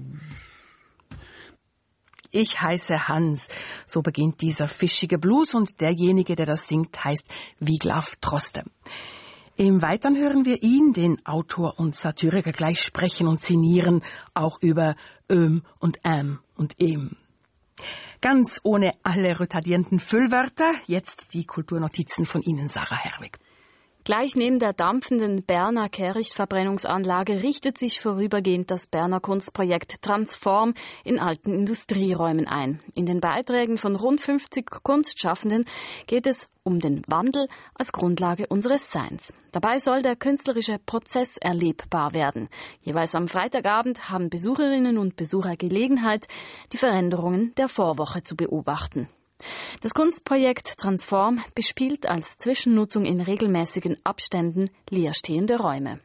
Ich 2.32 2.62
heiße 2.62 3.10
Hans. 3.10 3.50
So 3.86 4.02
beginnt 4.02 4.40
dieser 4.40 4.70
fischige 4.70 5.18
Blues 5.18 5.54
und 5.54 5.82
derjenige, 5.82 6.38
der 6.38 6.46
das 6.46 6.70
singt, 6.70 7.04
heißt 7.04 7.25
Wiglaf 7.60 8.16
Troste. 8.22 8.63
Im 9.58 9.82
Weitern 9.82 10.16
hören 10.16 10.46
wir 10.46 10.63
ihn, 10.63 10.94
den 10.94 11.24
Autor 11.25 11.78
und 11.80 11.96
Satiriker, 11.96 12.54
gleich 12.54 12.82
sprechen 12.82 13.28
und 13.28 13.42
sinnieren, 13.42 14.04
auch 14.34 14.62
über 14.62 14.96
Öm 15.30 15.63
und 15.80 16.00
Äm 16.06 16.40
und 16.56 16.80
Em. 16.80 17.18
Ganz 18.22 18.62
ohne 18.63 18.94
alle 19.03 19.39
retardierenden 19.39 20.00
Füllwörter, 20.00 20.74
jetzt 20.88 21.34
die 21.34 21.46
Kulturnotizen 21.46 22.25
von 22.25 22.42
Ihnen, 22.42 22.70
Sarah 22.70 22.98
Herwig. 22.98 23.39
Gleich 24.05 24.36
neben 24.36 24.60
der 24.60 24.74
dampfenden 24.74 25.45
Berner 25.45 25.88
Kehrichtverbrennungsanlage 25.88 27.41
richtet 27.41 27.77
sich 27.77 28.01
vorübergehend 28.01 28.69
das 28.69 28.88
Berner 28.88 29.22
Kunstprojekt 29.22 30.01
Transform 30.01 30.74
in 31.05 31.19
alten 31.19 31.53
Industrieräumen 31.53 32.45
ein. 32.45 32.81
In 32.95 33.05
den 33.05 33.22
Beiträgen 33.22 33.77
von 33.77 33.95
rund 33.95 34.19
50 34.19 34.69
Kunstschaffenden 34.83 35.63
geht 36.05 36.27
es 36.27 36.50
um 36.63 36.81
den 36.81 37.01
Wandel 37.07 37.48
als 37.75 37.93
Grundlage 37.93 38.48
unseres 38.48 38.91
Seins. 38.91 39.33
Dabei 39.53 39.79
soll 39.79 40.01
der 40.01 40.17
künstlerische 40.17 40.79
Prozess 40.86 41.38
erlebbar 41.38 42.13
werden. 42.13 42.50
Jeweils 42.81 43.15
am 43.15 43.29
Freitagabend 43.29 44.10
haben 44.10 44.29
Besucherinnen 44.29 44.98
und 44.98 45.15
Besucher 45.15 45.55
Gelegenheit, 45.55 46.27
die 46.74 46.77
Veränderungen 46.77 47.55
der 47.55 47.69
Vorwoche 47.69 48.22
zu 48.22 48.36
beobachten. 48.36 49.07
Das 49.81 49.93
Kunstprojekt 49.93 50.77
Transform 50.77 51.43
bespielt 51.55 52.07
als 52.07 52.38
Zwischennutzung 52.38 53.05
in 53.05 53.21
regelmäßigen 53.21 53.97
Abständen 54.03 54.69
leerstehende 54.89 55.57
Räume. 55.57 56.00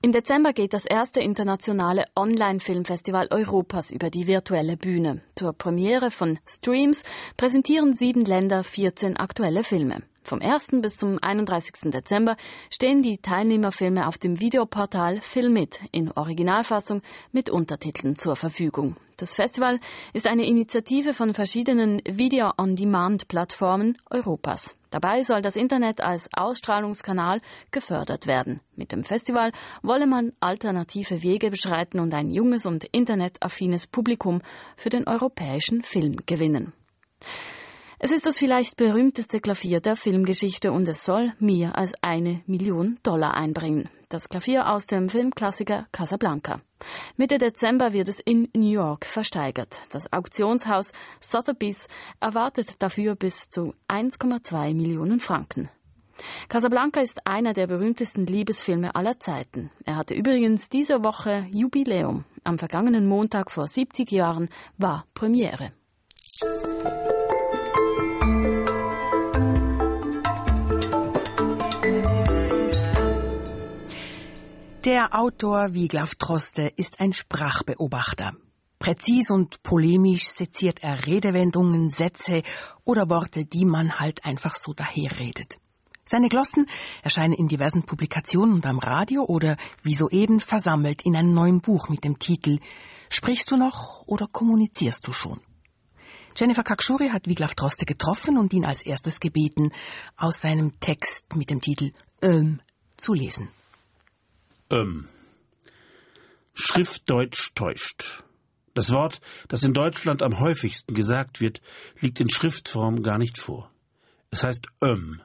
Im 0.00 0.12
Dezember 0.12 0.52
geht 0.52 0.74
das 0.74 0.86
erste 0.86 1.18
internationale 1.18 2.04
Online-Filmfestival 2.14 3.28
Europas 3.32 3.90
über 3.90 4.10
die 4.10 4.28
virtuelle 4.28 4.76
Bühne. 4.76 5.22
Zur 5.34 5.52
Premiere 5.52 6.12
von 6.12 6.38
Streams 6.46 7.02
präsentieren 7.36 7.96
sieben 7.96 8.24
Länder 8.24 8.62
14 8.62 9.16
aktuelle 9.16 9.64
Filme. 9.64 10.02
Vom 10.28 10.42
1. 10.42 10.82
bis 10.82 10.98
zum 10.98 11.18
31. 11.22 11.90
Dezember 11.90 12.36
stehen 12.70 13.02
die 13.02 13.16
Teilnehmerfilme 13.16 14.06
auf 14.06 14.18
dem 14.18 14.40
Videoportal 14.40 15.22
Filmit 15.22 15.80
in 15.90 16.12
Originalfassung 16.12 17.00
mit 17.32 17.48
Untertiteln 17.48 18.14
zur 18.14 18.36
Verfügung. 18.36 18.96
Das 19.16 19.34
Festival 19.34 19.80
ist 20.12 20.26
eine 20.26 20.46
Initiative 20.46 21.14
von 21.14 21.32
verschiedenen 21.32 22.02
Video-on-Demand-Plattformen 22.04 23.96
Europas. 24.10 24.76
Dabei 24.90 25.22
soll 25.22 25.40
das 25.40 25.56
Internet 25.56 26.02
als 26.02 26.28
Ausstrahlungskanal 26.34 27.40
gefördert 27.70 28.26
werden. 28.26 28.60
Mit 28.76 28.92
dem 28.92 29.04
Festival 29.04 29.52
wolle 29.82 30.06
man 30.06 30.34
alternative 30.40 31.22
Wege 31.22 31.50
beschreiten 31.50 32.00
und 32.00 32.12
ein 32.12 32.30
junges 32.30 32.66
und 32.66 32.84
internetaffines 32.84 33.86
Publikum 33.86 34.42
für 34.76 34.90
den 34.90 35.08
europäischen 35.08 35.82
Film 35.82 36.16
gewinnen. 36.26 36.74
Es 38.00 38.12
ist 38.12 38.26
das 38.26 38.38
vielleicht 38.38 38.76
berühmteste 38.76 39.40
Klavier 39.40 39.80
der 39.80 39.96
Filmgeschichte 39.96 40.70
und 40.70 40.86
es 40.86 41.04
soll 41.04 41.32
mehr 41.40 41.76
als 41.76 41.94
eine 42.00 42.42
Million 42.46 42.96
Dollar 43.02 43.34
einbringen. 43.34 43.88
Das 44.08 44.28
Klavier 44.28 44.72
aus 44.72 44.86
dem 44.86 45.08
Filmklassiker 45.08 45.88
Casablanca. 45.90 46.60
Mitte 47.16 47.38
Dezember 47.38 47.92
wird 47.92 48.06
es 48.06 48.20
in 48.20 48.48
New 48.54 48.70
York 48.70 49.04
versteigert. 49.04 49.80
Das 49.90 50.12
Auktionshaus 50.12 50.92
Sotheby's 51.20 51.88
erwartet 52.20 52.76
dafür 52.78 53.16
bis 53.16 53.50
zu 53.50 53.74
1,2 53.88 54.74
Millionen 54.76 55.18
Franken. 55.18 55.68
Casablanca 56.48 57.00
ist 57.00 57.26
einer 57.26 57.52
der 57.52 57.66
berühmtesten 57.66 58.26
Liebesfilme 58.26 58.94
aller 58.94 59.18
Zeiten. 59.18 59.72
Er 59.84 59.96
hatte 59.96 60.14
übrigens 60.14 60.68
diese 60.68 61.02
Woche 61.02 61.48
Jubiläum. 61.52 62.24
Am 62.44 62.58
vergangenen 62.58 63.08
Montag 63.08 63.50
vor 63.50 63.66
70 63.66 64.12
Jahren 64.12 64.48
war 64.76 65.04
Premiere. 65.14 65.70
Der 74.84 75.18
Autor 75.18 75.74
Wiglaf 75.74 76.14
Troste 76.14 76.72
ist 76.76 77.00
ein 77.00 77.12
Sprachbeobachter. 77.12 78.34
Präzis 78.78 79.28
und 79.28 79.64
polemisch 79.64 80.28
seziert 80.28 80.84
er 80.84 81.04
Redewendungen, 81.04 81.90
Sätze 81.90 82.44
oder 82.84 83.10
Worte, 83.10 83.44
die 83.44 83.64
man 83.64 83.98
halt 83.98 84.24
einfach 84.24 84.54
so 84.54 84.74
daherredet. 84.74 85.58
Seine 86.06 86.28
Glossen 86.28 86.66
erscheinen 87.02 87.34
in 87.34 87.48
diversen 87.48 87.82
Publikationen 87.82 88.54
und 88.54 88.66
am 88.66 88.78
Radio 88.78 89.24
oder 89.24 89.56
wie 89.82 89.94
soeben 89.94 90.40
versammelt 90.40 91.02
in 91.02 91.16
einem 91.16 91.34
neuen 91.34 91.60
Buch 91.60 91.88
mit 91.88 92.04
dem 92.04 92.20
Titel 92.20 92.60
Sprichst 93.10 93.50
du 93.50 93.56
noch 93.56 94.04
oder 94.06 94.28
kommunizierst 94.30 95.04
du 95.04 95.12
schon? 95.12 95.40
Jennifer 96.36 96.62
Kakshuri 96.62 97.08
hat 97.08 97.26
Wiglaf 97.26 97.56
Droste 97.56 97.84
getroffen 97.84 98.38
und 98.38 98.52
ihn 98.52 98.64
als 98.64 98.82
erstes 98.82 99.18
gebeten, 99.18 99.72
aus 100.16 100.40
seinem 100.40 100.78
Text 100.78 101.34
mit 101.34 101.50
dem 101.50 101.60
Titel 101.60 101.90
Ähm 102.22 102.60
zu 102.96 103.12
lesen. 103.12 103.48
Ähm. 104.70 105.08
Schriftdeutsch 106.54 107.54
täuscht. 107.54 108.22
Das 108.74 108.92
Wort, 108.92 109.20
das 109.48 109.62
in 109.62 109.72
Deutschland 109.72 110.22
am 110.22 110.38
häufigsten 110.40 110.94
gesagt 110.94 111.40
wird, 111.40 111.60
liegt 112.00 112.20
in 112.20 112.30
Schriftform 112.30 113.02
gar 113.02 113.18
nicht 113.18 113.38
vor. 113.38 113.70
Es 114.30 114.44
heißt 114.44 114.66
öm 114.82 115.20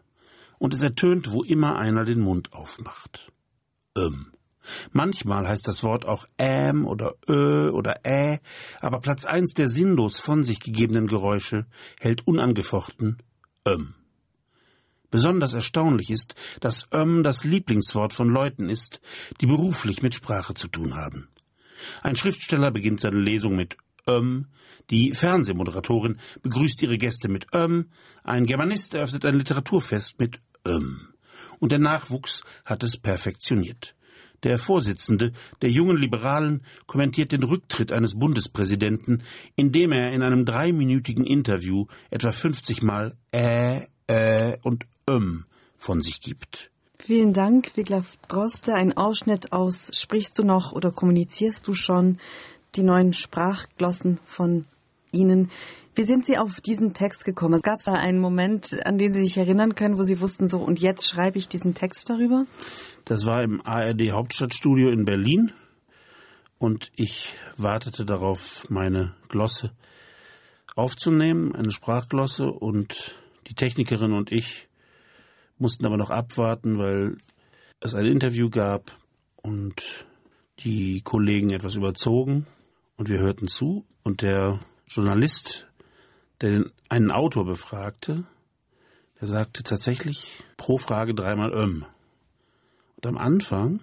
und 0.60 0.74
es 0.74 0.82
ertönt, 0.82 1.32
wo 1.32 1.44
immer 1.44 1.76
einer 1.76 2.06
den 2.06 2.22
Mund 2.22 2.54
aufmacht. 2.54 3.32
Öm. 3.98 4.34
Manchmal 4.92 5.48
heißt 5.48 5.68
das 5.68 5.84
Wort 5.84 6.06
auch 6.06 6.26
äm 6.38 6.88
oder 6.88 7.16
ö 7.28 7.70
oder 7.72 8.06
ä, 8.06 8.40
aber 8.80 9.02
Platz 9.02 9.26
eins 9.26 9.54
der 9.54 9.68
sinnlos 9.68 10.20
von 10.20 10.44
sich 10.44 10.60
gegebenen 10.62 11.08
Geräusche 11.08 11.66
hält 12.00 12.26
unangefochten 12.26 13.22
öm. 13.68 13.96
Besonders 15.14 15.54
erstaunlich 15.54 16.10
ist, 16.10 16.34
dass 16.60 16.88
Öm 16.92 17.22
das 17.22 17.44
Lieblingswort 17.44 18.14
von 18.14 18.30
Leuten 18.30 18.68
ist, 18.68 19.00
die 19.42 19.46
beruflich 19.46 20.02
mit 20.02 20.16
Sprache 20.16 20.56
zu 20.56 20.68
tun 20.68 20.96
haben. 20.96 21.28
Ein 22.02 22.16
Schriftsteller 22.16 22.72
beginnt 22.72 23.00
seine 23.00 23.20
Lesung 23.20 23.56
mit 23.56 23.78
Öm, 24.10 24.48
die 24.90 25.14
Fernsehmoderatorin 25.14 26.18
begrüßt 26.42 26.82
ihre 26.82 26.98
Gäste 26.98 27.30
mit 27.30 27.46
Öm, 27.54 27.92
ein 28.24 28.48
Germanist 28.48 28.96
eröffnet 28.96 29.24
ein 29.24 29.36
Literaturfest 29.36 30.20
mit 30.20 30.40
Öm. 30.68 31.10
Und 31.60 31.72
der 31.72 31.80
Nachwuchs 31.80 32.44
hat 32.66 32.82
es 32.82 32.98
perfektioniert. 32.98 33.94
Der 34.42 34.58
Vorsitzende 34.58 35.34
der 35.62 35.70
jungen 35.70 35.98
Liberalen 35.98 36.64
kommentiert 36.88 37.34
den 37.34 37.44
Rücktritt 37.44 37.92
eines 37.92 38.18
Bundespräsidenten, 38.18 39.22
indem 39.56 39.92
er 39.92 40.12
in 40.12 40.24
einem 40.24 40.44
dreiminütigen 40.44 41.24
Interview 41.24 41.86
etwa 42.10 42.32
50 42.32 42.82
Mal 42.82 43.16
äh, 43.32 43.82
äh 44.14 44.58
und 44.62 44.86
ähm 45.08 45.46
von 45.78 46.00
sich 46.02 46.22
gibt. 46.22 46.72
Vielen 47.00 47.34
Dank, 47.34 47.76
Wiglaf 47.76 48.16
Droste. 48.30 48.74
Ein 48.74 48.96
Ausschnitt 48.96 49.52
aus 49.52 49.92
Sprichst 49.94 50.40
du 50.40 50.44
noch 50.44 50.72
oder 50.72 50.92
kommunizierst 50.92 51.68
du 51.68 51.74
schon? 51.74 52.20
Die 52.76 52.84
neuen 52.84 53.14
Sprachglossen 53.14 54.20
von 54.26 54.66
Ihnen. 55.12 55.52
Wie 55.96 56.04
sind 56.04 56.26
Sie 56.26 56.38
auf 56.38 56.62
diesen 56.62 56.94
Text 56.94 57.26
gekommen? 57.26 57.56
Es 57.56 57.62
gab 57.62 57.84
da 57.84 57.94
einen 57.94 58.20
Moment, 58.20 58.84
an 58.86 58.98
den 58.98 59.12
Sie 59.12 59.22
sich 59.22 59.38
erinnern 59.38 59.76
können, 59.76 59.98
wo 59.98 60.04
Sie 60.04 60.22
wussten, 60.22 60.48
so 60.48 60.60
und 60.60 60.80
jetzt 60.80 61.08
schreibe 61.08 61.38
ich 61.38 61.50
diesen 61.50 61.76
Text 61.76 62.10
darüber? 62.10 62.46
Das 63.06 63.26
war 63.26 63.44
im 63.44 63.62
ARD 63.64 64.12
Hauptstadtstudio 64.12 64.90
in 64.90 65.04
Berlin 65.06 65.52
und 66.58 66.90
ich 66.96 67.36
wartete 67.58 68.06
darauf, 68.06 68.64
meine 68.70 69.14
Glosse 69.28 69.72
aufzunehmen, 70.76 71.54
eine 71.54 71.72
Sprachglosse 71.72 72.48
und 72.48 73.16
die 73.48 73.56
Technikerin 73.56 74.14
und 74.14 74.32
ich 74.32 74.68
mussten 75.58 75.86
aber 75.86 75.98
noch 75.98 76.10
abwarten, 76.10 76.78
weil 76.78 77.18
es 77.80 77.96
ein 77.96 78.06
Interview 78.06 78.50
gab 78.50 78.92
und 79.36 80.06
die 80.60 81.02
Kollegen 81.02 81.52
etwas 81.52 81.76
überzogen 81.76 82.48
und 82.98 83.10
wir 83.10 83.20
hörten 83.20 83.48
zu 83.48 83.86
und 84.04 84.22
der 84.22 84.60
Journalist, 84.88 85.68
der 86.42 86.66
einen 86.90 87.12
Autor 87.12 87.46
befragte, 87.46 88.26
der 89.20 89.28
sagte 89.28 89.64
tatsächlich 89.64 90.44
pro 90.58 90.78
Frage 90.78 91.14
dreimal 91.14 91.54
öm. 91.54 91.86
Und 92.96 93.06
am 93.06 93.18
Anfang 93.18 93.82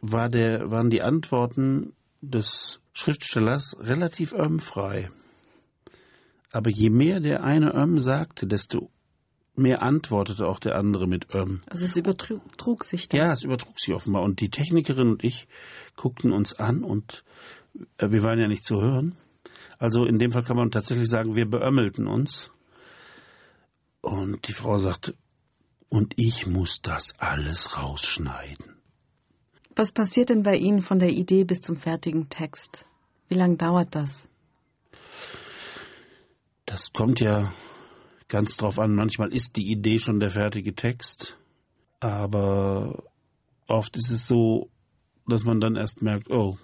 war 0.00 0.28
der, 0.28 0.70
waren 0.70 0.90
die 0.90 1.02
Antworten 1.02 1.94
des 2.20 2.80
Schriftstellers 2.92 3.76
relativ 3.80 4.32
ömfrei. 4.32 5.08
Aber 6.52 6.70
je 6.70 6.90
mehr 6.90 7.20
der 7.20 7.42
eine 7.42 7.74
öm 7.74 7.98
sagte, 7.98 8.46
desto 8.46 8.90
mehr 9.54 9.82
antwortete 9.82 10.46
auch 10.46 10.58
der 10.58 10.76
andere 10.76 11.06
mit 11.06 11.26
ähm. 11.32 11.62
Also 11.68 11.84
es 11.84 11.96
übertrug 11.96 12.84
sich 12.84 13.08
dann. 13.08 13.20
Ja, 13.20 13.32
es 13.32 13.42
übertrug 13.42 13.78
sich 13.80 13.94
offenbar. 13.94 14.22
Und 14.22 14.40
die 14.40 14.50
Technikerin 14.50 15.08
und 15.08 15.24
ich 15.24 15.48
guckten 15.96 16.32
uns 16.32 16.54
an 16.54 16.84
und 16.84 17.24
äh, 17.98 18.10
wir 18.10 18.22
waren 18.22 18.38
ja 18.38 18.48
nicht 18.48 18.64
zu 18.64 18.80
hören. 18.80 19.16
Also 19.78 20.04
in 20.04 20.18
dem 20.18 20.32
Fall 20.32 20.44
kann 20.44 20.56
man 20.56 20.70
tatsächlich 20.70 21.08
sagen, 21.08 21.34
wir 21.34 21.48
beömmelten 21.48 22.06
uns. 22.06 22.50
Und 24.00 24.46
die 24.48 24.52
Frau 24.52 24.78
sagte, 24.78 25.14
und 25.88 26.14
ich 26.16 26.46
muss 26.46 26.80
das 26.80 27.14
alles 27.18 27.78
rausschneiden. 27.78 28.76
Was 29.74 29.92
passiert 29.92 30.28
denn 30.28 30.42
bei 30.42 30.56
Ihnen 30.56 30.82
von 30.82 30.98
der 30.98 31.10
Idee 31.10 31.44
bis 31.44 31.60
zum 31.60 31.76
fertigen 31.76 32.28
Text? 32.28 32.86
Wie 33.28 33.34
lange 33.34 33.56
dauert 33.56 33.94
das? 33.94 34.31
Das 36.72 36.94
kommt 36.94 37.20
ja 37.20 37.52
ganz 38.28 38.56
drauf 38.56 38.78
an. 38.78 38.94
Manchmal 38.94 39.30
ist 39.30 39.56
die 39.56 39.70
Idee 39.70 39.98
schon 39.98 40.20
der 40.20 40.30
fertige 40.30 40.74
Text, 40.74 41.36
aber 42.00 43.02
oft 43.66 43.94
ist 43.98 44.10
es 44.10 44.26
so, 44.26 44.70
dass 45.26 45.44
man 45.44 45.60
dann 45.60 45.76
erst 45.76 46.00
merkt, 46.00 46.30
oh, 46.30 46.56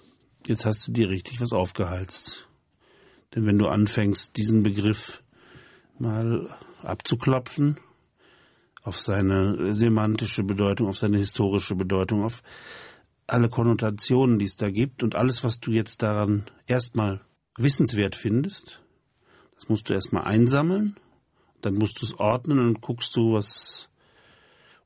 jetzt 0.47 0.65
hast 0.65 0.89
du 0.89 0.93
dir 0.93 1.11
richtig 1.11 1.43
was 1.43 1.53
aufgehalst. 1.53 2.49
Denn 3.35 3.45
wenn 3.45 3.59
du 3.59 3.67
anfängst, 3.67 4.35
diesen 4.39 4.63
Begriff 4.63 5.23
mal 5.99 6.57
abzuklopfen, 6.83 7.79
auf 8.85 8.99
seine 8.99 9.77
semantische 9.77 10.43
Bedeutung, 10.43 10.89
auf 10.89 10.97
seine 10.97 11.19
historische 11.19 11.75
Bedeutung, 11.75 12.25
auf 12.25 12.43
alle 13.27 13.51
Konnotationen, 13.51 14.39
die 14.39 14.47
es 14.47 14.57
da 14.57 14.71
gibt 14.71 15.03
und 15.03 15.17
alles, 15.17 15.45
was 15.45 15.61
du 15.61 15.71
jetzt 15.71 16.03
daran 16.03 16.47
erstmal 16.67 17.21
wissenswert 17.59 18.17
findest, 18.17 18.81
das 19.59 19.69
musst 19.69 19.89
du 19.89 19.95
erstmal 19.95 20.25
einsammeln, 20.25 20.97
dann 21.61 21.75
musst 21.75 22.01
du 22.01 22.07
es 22.07 22.19
ordnen 22.19 22.59
und 22.59 22.81
guckst 22.81 23.17
du, 23.17 23.33
was 23.35 23.89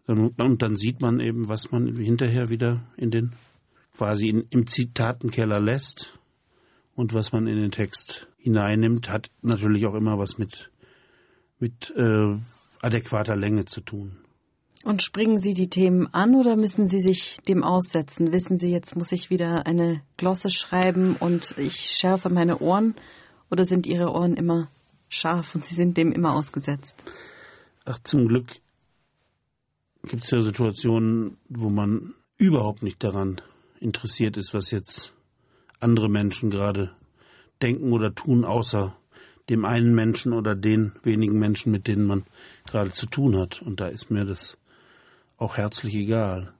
und 0.07 0.63
dann 0.63 0.77
sieht 0.77 1.01
man 1.01 1.21
eben, 1.21 1.49
was 1.49 1.71
man 1.71 1.95
hinterher 1.97 2.49
wieder 2.49 2.83
in 2.97 3.11
den 3.11 3.33
quasi 3.97 4.29
in, 4.29 4.47
im 4.51 4.67
Zitatenkeller 4.67 5.61
lässt 5.61 6.19
und 6.97 7.15
was 7.15 7.33
man 7.33 7.47
in 7.47 7.57
den 7.57 7.71
Text 7.71 8.29
hineinnimmt, 8.37 9.09
hat 9.09 9.31
natürlich 9.43 9.87
auch 9.87 9.95
immer 9.95 10.19
was 10.19 10.39
mit 10.39 10.71
mit 11.61 11.93
äh, 11.97 12.37
adäquater 12.81 13.37
Länge 13.37 13.65
zu 13.65 13.81
tun. 13.81 14.17
Und 14.85 15.01
springen 15.01 15.39
Sie 15.39 15.55
die 15.55 15.69
Themen 15.69 16.13
an 16.13 16.35
oder 16.35 16.57
müssen 16.57 16.89
Sie 16.89 17.01
sich 17.01 17.37
dem 17.47 17.63
aussetzen? 17.63 18.33
Wissen 18.33 18.59
Sie, 18.59 18.73
jetzt 18.73 18.97
muss 18.97 19.13
ich 19.13 19.31
wieder 19.31 19.65
eine 19.69 20.03
Glosse 20.17 20.51
schreiben 20.51 21.15
und 21.21 21.55
ich 21.57 21.77
schärfe 21.77 22.31
meine 22.31 22.59
Ohren? 22.59 22.97
Oder 23.53 23.67
sind 23.67 23.87
Ihre 23.87 24.11
Ohren 24.11 24.35
immer 24.35 24.69
scharf 25.11 25.55
und 25.55 25.63
Sie 25.63 25.75
sind 25.75 25.99
dem 25.99 26.11
immer 26.11 26.33
ausgesetzt? 26.33 26.97
Ach, 27.85 27.99
zum 28.03 28.27
Glück 28.27 28.49
gibt 30.05 30.25
es 30.25 30.31
ja 30.31 30.41
Situationen, 30.41 31.37
wo 31.51 31.69
man 31.69 32.15
überhaupt 32.39 32.83
nicht 32.83 33.05
daran 33.05 33.43
interessiert 33.79 34.39
ist, 34.39 34.55
was 34.55 34.71
jetzt 34.71 35.13
andere 35.81 36.09
Menschen 36.09 36.49
gerade 36.49 36.93
denken 37.61 37.93
oder 37.93 38.15
tun, 38.15 38.47
außer 38.47 38.97
dem 39.51 39.67
einen 39.67 39.95
Menschen 39.95 40.33
oder 40.33 40.55
den 40.55 40.93
wenigen 41.03 41.39
Menschen, 41.39 41.73
mit 41.73 41.89
denen 41.89 42.07
man 42.07 42.25
gerade 42.65 42.91
zu 42.91 43.05
tun 43.05 43.37
hat. 43.37 43.61
Und 43.61 43.81
da 43.81 43.89
ist 43.89 44.11
mir 44.11 44.25
das 44.25 44.57
auch 45.37 45.59
herzlich 45.59 45.95
egal. 45.95 46.55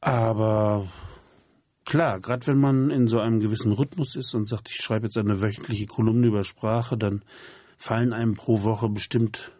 Aber 0.00 0.86
klar, 1.86 2.20
gerade 2.20 2.46
wenn 2.48 2.60
man 2.60 2.90
in 2.90 3.06
so 3.06 3.18
einem 3.18 3.40
gewissen 3.40 3.72
Rhythmus 3.72 4.14
ist 4.16 4.34
und 4.34 4.46
sagt, 4.46 4.68
ich 4.68 4.82
schreibe 4.82 5.06
jetzt 5.06 5.16
eine 5.16 5.40
wöchentliche 5.40 5.86
Kolumne 5.86 6.26
über 6.26 6.44
Sprache, 6.44 6.98
dann 6.98 7.22
fallen 7.78 8.12
einem 8.12 8.34
pro 8.34 8.62
Woche 8.62 8.90
bestimmt 8.90 9.52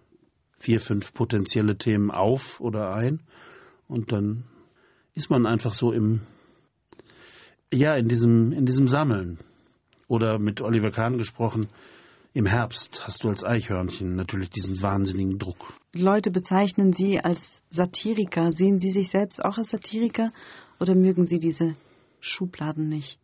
vier, 0.58 0.80
fünf 0.80 1.14
potenzielle 1.14 1.78
Themen 1.78 2.10
auf 2.10 2.60
oder 2.60 2.92
ein. 2.94 3.20
Und 3.88 4.12
dann 4.12 4.44
ist 5.14 5.30
man 5.30 5.46
einfach 5.46 5.72
so 5.72 5.92
im, 5.92 6.20
ja, 7.72 7.94
in 7.94 8.08
diesem, 8.08 8.52
in 8.52 8.66
diesem 8.66 8.88
Sammeln. 8.88 9.38
Oder 10.08 10.38
mit 10.38 10.60
Oliver 10.60 10.90
Kahn 10.90 11.18
gesprochen, 11.18 11.66
im 12.32 12.46
Herbst 12.46 13.06
hast 13.06 13.24
du 13.24 13.28
als 13.28 13.42
Eichhörnchen 13.44 14.14
natürlich 14.14 14.50
diesen 14.50 14.82
wahnsinnigen 14.82 15.38
Druck. 15.38 15.72
Leute 15.94 16.30
bezeichnen 16.30 16.92
Sie 16.92 17.18
als 17.18 17.62
Satiriker. 17.70 18.52
Sehen 18.52 18.78
Sie 18.78 18.90
sich 18.90 19.08
selbst 19.08 19.44
auch 19.44 19.58
als 19.58 19.70
Satiriker 19.70 20.30
oder 20.78 20.94
mögen 20.94 21.26
Sie 21.26 21.38
diese 21.38 21.72
Schubladen 22.20 22.88
nicht? 22.88 23.18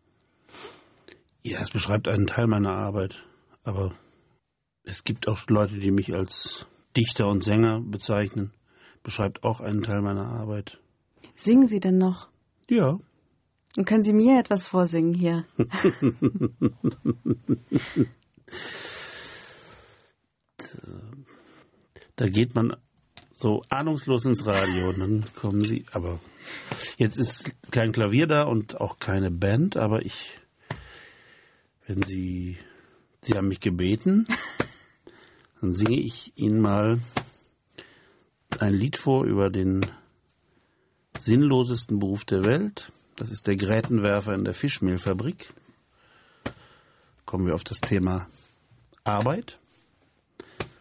Ja, 1.42 1.60
es 1.60 1.70
beschreibt 1.70 2.08
einen 2.08 2.26
Teil 2.26 2.46
meiner 2.46 2.72
Arbeit. 2.72 3.24
Aber 3.64 3.94
es 4.84 5.04
gibt 5.04 5.28
auch 5.28 5.38
Leute, 5.48 5.76
die 5.76 5.90
mich 5.90 6.14
als 6.14 6.66
Dichter 6.96 7.28
und 7.28 7.42
Sänger 7.44 7.80
bezeichnen. 7.80 8.52
Beschreibt 9.02 9.42
auch 9.42 9.60
einen 9.60 9.82
Teil 9.82 10.02
meiner 10.02 10.26
Arbeit. 10.26 10.78
Singen 11.36 11.66
Sie 11.66 11.80
denn 11.80 11.98
noch? 11.98 12.28
Ja. 12.68 12.98
Und 13.76 13.84
können 13.86 14.04
Sie 14.04 14.12
mir 14.12 14.38
etwas 14.38 14.66
vorsingen 14.66 15.14
hier? 15.14 15.44
da 22.16 22.28
geht 22.28 22.54
man 22.54 22.76
so 23.42 23.64
ahnungslos 23.68 24.24
ins 24.24 24.46
Radio 24.46 24.90
und 24.90 25.00
dann 25.00 25.24
kommen 25.34 25.62
Sie. 25.62 25.84
Aber 25.90 26.20
jetzt 26.96 27.18
ist 27.18 27.50
kein 27.72 27.90
Klavier 27.90 28.28
da 28.28 28.44
und 28.44 28.80
auch 28.80 29.00
keine 29.00 29.32
Band, 29.32 29.76
aber 29.76 30.04
ich, 30.06 30.38
wenn 31.88 32.02
Sie, 32.02 32.56
Sie 33.20 33.34
haben 33.34 33.48
mich 33.48 33.58
gebeten, 33.58 34.28
dann 35.60 35.72
singe 35.72 35.98
ich 35.98 36.32
Ihnen 36.36 36.60
mal 36.60 37.00
ein 38.60 38.74
Lied 38.74 38.96
vor 38.96 39.24
über 39.24 39.50
den 39.50 39.86
sinnlosesten 41.18 41.98
Beruf 41.98 42.24
der 42.24 42.44
Welt. 42.44 42.92
Das 43.16 43.32
ist 43.32 43.48
der 43.48 43.56
Grätenwerfer 43.56 44.34
in 44.34 44.44
der 44.44 44.54
Fischmehlfabrik. 44.54 45.52
Kommen 47.26 47.46
wir 47.46 47.54
auf 47.54 47.64
das 47.64 47.80
Thema 47.80 48.28
Arbeit. 49.02 49.58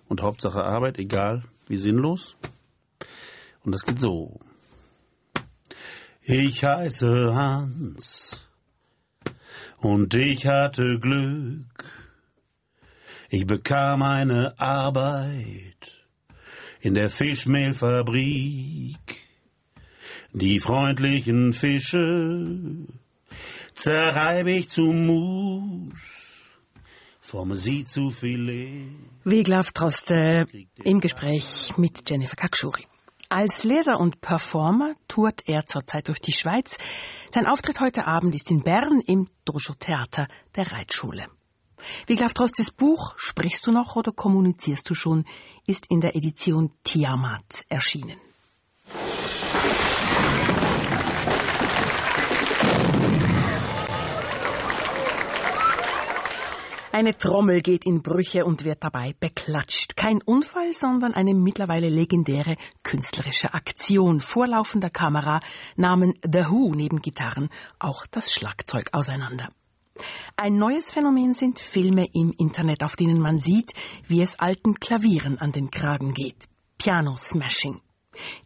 Und 0.08 0.22
Hauptsache 0.22 0.64
Arbeit, 0.64 1.00
egal 1.00 1.44
wie 1.72 1.78
sinnlos. 1.78 2.38
Und 3.64 3.72
das 3.72 3.84
geht 3.86 4.00
so. 4.00 4.40
Ich 6.22 6.64
heiße 6.64 7.34
Hans 7.34 8.46
und 9.78 10.14
ich 10.14 10.46
hatte 10.46 11.00
Glück. 11.00 11.86
Ich 13.30 13.48
bekam 13.48 14.04
eine 14.04 14.60
Arbeit 14.60 16.06
in 16.82 16.94
der 16.94 17.10
Fischmehlfabrik. 17.10 19.00
Die 20.34 20.60
freundlichen 20.60 21.54
Fische 21.54 22.88
zerreibe 23.74 24.52
ich 24.52 24.70
zu 24.70 24.84
Mus, 24.84 26.21
Wiglaf 29.24 29.72
Troste 29.72 30.46
im 30.84 31.00
Gespräch 31.00 31.74
mit 31.78 32.10
Jennifer 32.10 32.36
Kakschuri. 32.36 32.86
Als 33.30 33.64
Leser 33.64 34.02
und 34.02 34.20
Performer 34.20 34.96
tourt 35.08 35.48
er 35.48 35.66
zurzeit 35.66 36.10
durch 36.10 36.20
die 36.20 36.34
Schweiz. 36.34 36.78
Sein 37.34 37.48
Auftritt 37.48 37.80
heute 37.80 38.06
Abend 38.06 38.36
ist 38.36 38.52
in 38.52 38.64
Bern 38.64 39.00
im 39.06 39.30
Dojo 39.46 39.74
Theater 39.80 40.28
der 40.56 40.74
Reitschule. 40.74 41.28
Wiglaf 42.06 42.34
Trostes 42.34 42.70
Buch 42.70 43.14
Sprichst 43.16 43.66
du 43.66 43.72
noch 43.72 43.96
oder 43.96 44.12
kommunizierst 44.12 44.90
du 44.90 44.94
schon 44.94 45.24
ist 45.66 45.86
in 45.90 46.02
der 46.02 46.18
Edition 46.18 46.74
Tiamat 46.84 47.64
erschienen. 47.70 48.20
Eine 56.94 57.18
Trommel 57.18 57.62
geht 57.62 57.86
in 57.86 58.02
Brüche 58.02 58.44
und 58.44 58.66
wird 58.66 58.84
dabei 58.84 59.16
beklatscht. 59.18 59.96
Kein 59.96 60.22
Unfall, 60.22 60.74
sondern 60.74 61.14
eine 61.14 61.34
mittlerweile 61.34 61.88
legendäre 61.88 62.58
künstlerische 62.84 63.54
Aktion. 63.54 64.20
Vor 64.20 64.48
laufender 64.48 64.90
Kamera 64.90 65.40
nahmen 65.78 66.16
The 66.22 66.50
Who 66.50 66.74
neben 66.76 67.02
Gitarren 67.02 67.50
auch 67.80 68.06
das 68.08 68.34
Schlagzeug 68.34 68.90
auseinander. 68.92 69.48
Ein 70.36 70.58
neues 70.58 70.92
Phänomen 70.92 71.34
sind 71.34 71.60
Filme 71.60 72.08
im 72.12 72.34
Internet, 72.38 72.84
auf 72.84 72.98
denen 72.98 73.20
man 73.20 73.40
sieht, 73.40 73.74
wie 74.08 74.22
es 74.22 74.40
alten 74.40 74.76
Klavieren 74.76 75.40
an 75.40 75.54
den 75.54 75.72
Kragen 75.72 76.14
geht. 76.14 76.50
Piano 76.78 77.16
Smashing. 77.16 77.80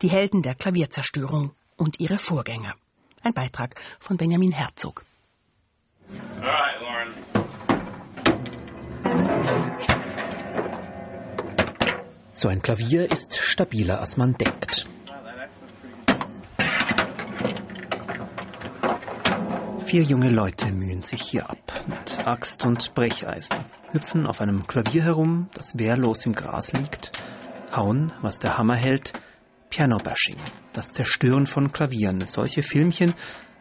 Die 0.04 0.10
Helden 0.10 0.44
der 0.44 0.54
Klavierzerstörung 0.54 1.54
und 1.78 2.00
ihre 2.00 2.20
Vorgänger. 2.20 2.76
Ein 3.24 3.34
Beitrag 3.34 3.74
von 4.00 4.18
Benjamin 4.18 4.52
Herzog. 4.52 5.04
All 6.42 6.48
right, 6.48 6.82
Lauren. 6.82 7.45
So 12.34 12.50
ein 12.50 12.62
Klavier 12.62 13.12
ist 13.12 13.38
stabiler, 13.38 14.00
als 14.02 14.18
man 14.18 14.34
denkt. 14.34 14.88
Vier 19.86 20.04
junge 20.04 20.30
Leute 20.30 20.72
mühen 20.72 21.02
sich 21.02 21.22
hier 21.22 21.50
ab 21.50 21.86
mit 21.88 22.28
Axt 22.28 22.66
und 22.66 22.94
Brecheisen, 22.96 23.58
hüpfen 23.92 24.28
auf 24.28 24.42
einem 24.42 24.68
Klavier 24.68 25.04
herum, 25.04 25.48
das 25.54 25.78
wehrlos 25.78 26.26
im 26.26 26.34
Gras 26.34 26.74
liegt, 26.74 27.12
hauen, 27.74 28.12
was 28.22 28.40
der 28.40 28.58
Hammer 28.58 28.76
hält, 28.76 29.14
Piano-Bashing, 29.70 30.38
das 30.74 30.92
Zerstören 30.92 31.48
von 31.48 31.72
Klavieren. 31.72 32.26
Solche 32.28 32.64
Filmchen 32.64 33.14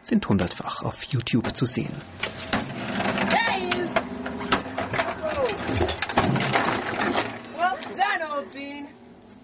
sind 0.03 0.27
hundertfach 0.27 0.83
auf 0.83 1.03
YouTube 1.03 1.55
zu 1.55 1.65
sehen. 1.65 1.93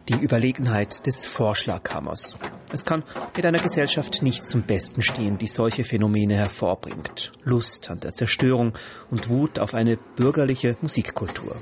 Die 0.08 0.11
Überlegenheit 0.22 1.06
des 1.06 1.26
Vorschlaghammers. 1.26 2.38
Es 2.72 2.86
kann 2.86 3.04
mit 3.36 3.46
einer 3.46 3.60
Gesellschaft 3.60 4.22
nicht 4.22 4.50
zum 4.50 4.62
Besten 4.62 5.02
stehen, 5.02 5.38
die 5.38 5.48
solche 5.48 5.84
Phänomene 5.84 6.36
hervorbringt. 6.38 7.32
Lust 7.44 7.90
an 7.90 8.00
der 8.00 8.14
Zerstörung 8.14 8.74
und 9.10 9.28
Wut 9.28 9.60
auf 9.60 9.74
eine 9.74 9.98
bürgerliche 9.98 10.78
Musikkultur. 10.82 11.56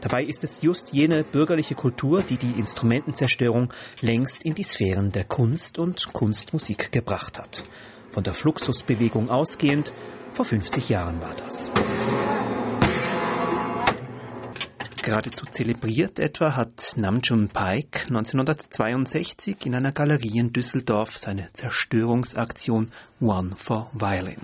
Dabei 0.00 0.22
ist 0.22 0.44
es 0.44 0.62
just 0.62 0.92
jene 0.92 1.24
bürgerliche 1.24 1.74
Kultur, 1.74 2.22
die 2.22 2.36
die 2.36 2.58
Instrumentenzerstörung 2.58 3.72
längst 4.00 4.44
in 4.44 4.54
die 4.54 4.62
Sphären 4.62 5.10
der 5.12 5.24
Kunst 5.24 5.78
und 5.78 6.12
Kunstmusik 6.12 6.92
gebracht 6.92 7.38
hat. 7.38 7.64
Von 8.10 8.22
der 8.22 8.34
Fluxusbewegung 8.34 9.28
ausgehend, 9.28 9.92
vor 10.32 10.44
50 10.44 10.88
Jahren 10.88 11.20
war 11.20 11.34
das. 11.34 11.72
Geradezu 15.08 15.46
zelebriert 15.46 16.18
etwa 16.18 16.54
hat 16.54 16.92
Namjoon 16.96 17.48
Paik 17.48 18.08
1962 18.10 19.64
in 19.64 19.74
einer 19.74 19.90
Galerie 19.90 20.38
in 20.38 20.52
Düsseldorf 20.52 21.16
seine 21.16 21.48
Zerstörungsaktion 21.54 22.92
One 23.18 23.56
for 23.56 23.90
Violin. 23.94 24.42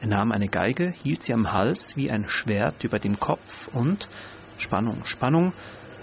Er 0.00 0.06
nahm 0.06 0.32
eine 0.32 0.48
Geige, 0.48 0.94
hielt 1.02 1.22
sie 1.22 1.34
am 1.34 1.52
Hals 1.52 1.98
wie 1.98 2.10
ein 2.10 2.30
Schwert 2.30 2.82
über 2.82 2.98
dem 2.98 3.20
Kopf 3.20 3.68
und, 3.74 4.08
Spannung, 4.56 5.04
Spannung, 5.04 5.52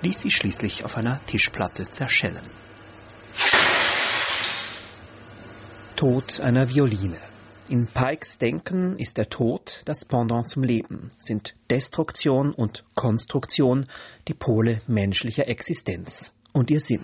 ließ 0.04 0.20
sie 0.20 0.30
schließlich 0.30 0.86
auf 0.86 0.96
einer 0.96 1.20
Tischplatte 1.26 1.90
zerschellen. 1.90 2.46
Tod 5.96 6.40
einer 6.40 6.70
Violine. 6.70 7.18
In 7.68 7.88
Pikes 7.88 8.38
Denken 8.38 8.96
ist 9.00 9.18
der 9.18 9.28
Tod 9.28 9.82
das 9.86 10.06
Pendant 10.06 10.48
zum 10.48 10.64
Leben, 10.64 11.10
sind 11.18 11.56
Destruktion 11.72 12.54
und 12.54 12.84
Konstruktion 12.94 13.88
die 14.28 14.36
Pole 14.36 14.82
menschlicher 14.86 15.48
Existenz 15.48 16.32
und 16.54 16.70
ihr 16.70 16.80
Sinn. 16.80 17.04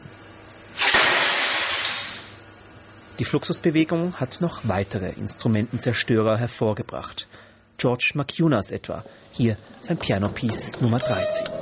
Die 3.17 3.25
Fluxusbewegung 3.25 4.19
hat 4.19 4.39
noch 4.41 4.67
weitere 4.67 5.09
Instrumentenzerstörer 5.09 6.37
hervorgebracht. 6.37 7.27
George 7.77 8.11
McCunas 8.13 8.69
etwa, 8.69 9.03
hier 9.31 9.57
sein 9.79 9.97
Pianopiece 9.97 10.79
Nummer 10.79 10.99
13. 10.99 11.60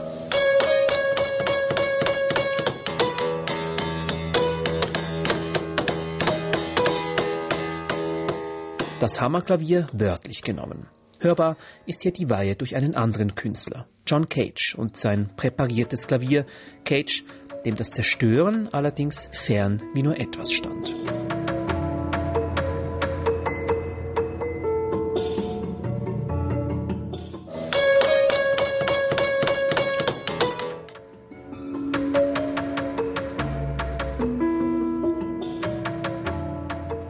Das 9.00 9.22
Hammerklavier 9.22 9.88
wörtlich 9.94 10.42
genommen. 10.42 10.88
Hörbar 11.22 11.56
ist 11.86 12.02
hier 12.04 12.12
die 12.12 12.30
Weihe 12.30 12.58
durch 12.58 12.76
einen 12.76 12.96
anderen 12.96 13.34
Künstler, 13.34 13.88
John 14.06 14.28
Cage, 14.28 14.76
und 14.76 14.98
sein 14.98 15.30
präpariertes 15.38 16.06
Klavier, 16.06 16.46
Cage, 16.84 17.24
dem 17.66 17.78
das 17.78 17.92
Zerstören 17.92 18.68
allerdings 18.74 19.30
fern 19.32 19.82
wie 19.94 20.04
nur 20.04 20.20
etwas 20.20 20.52
stand. 20.52 20.94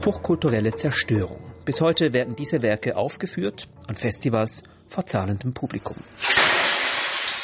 Hochkulturelle 0.06 0.74
Zerstörung. 0.74 1.49
Bis 1.70 1.82
heute 1.82 2.14
werden 2.14 2.36
diese 2.36 2.64
Werke 2.64 2.98
aufgeführt 2.98 3.68
an 3.86 3.96
Festivals 3.96 4.64
vor 4.88 5.06
zahlendem 5.06 5.54
Publikum. 5.54 5.98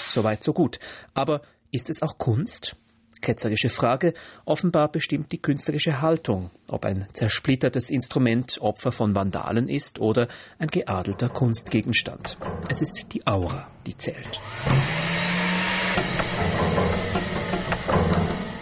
Soweit, 0.10 0.44
so 0.44 0.52
gut. 0.52 0.80
Aber 1.14 1.44
ist 1.70 1.92
es 1.92 2.02
auch 2.02 2.18
Kunst? 2.18 2.76
Ketzerische 3.22 3.70
Frage. 3.70 4.16
Offenbar 4.44 4.92
bestimmt 4.92 5.32
die 5.32 5.38
künstlerische 5.38 6.02
Haltung, 6.02 6.50
ob 6.68 6.86
ein 6.86 7.06
zersplittertes 7.14 7.92
Instrument 7.92 8.60
Opfer 8.62 8.92
von 8.92 9.14
Vandalen 9.14 9.70
ist 9.70 10.00
oder 10.00 10.28
ein 10.58 10.70
geadelter 10.70 11.30
Kunstgegenstand. 11.30 12.40
Es 12.68 12.82
ist 12.82 13.14
die 13.14 13.28
Aura, 13.28 13.68
die 13.86 13.96
zählt. 13.96 14.40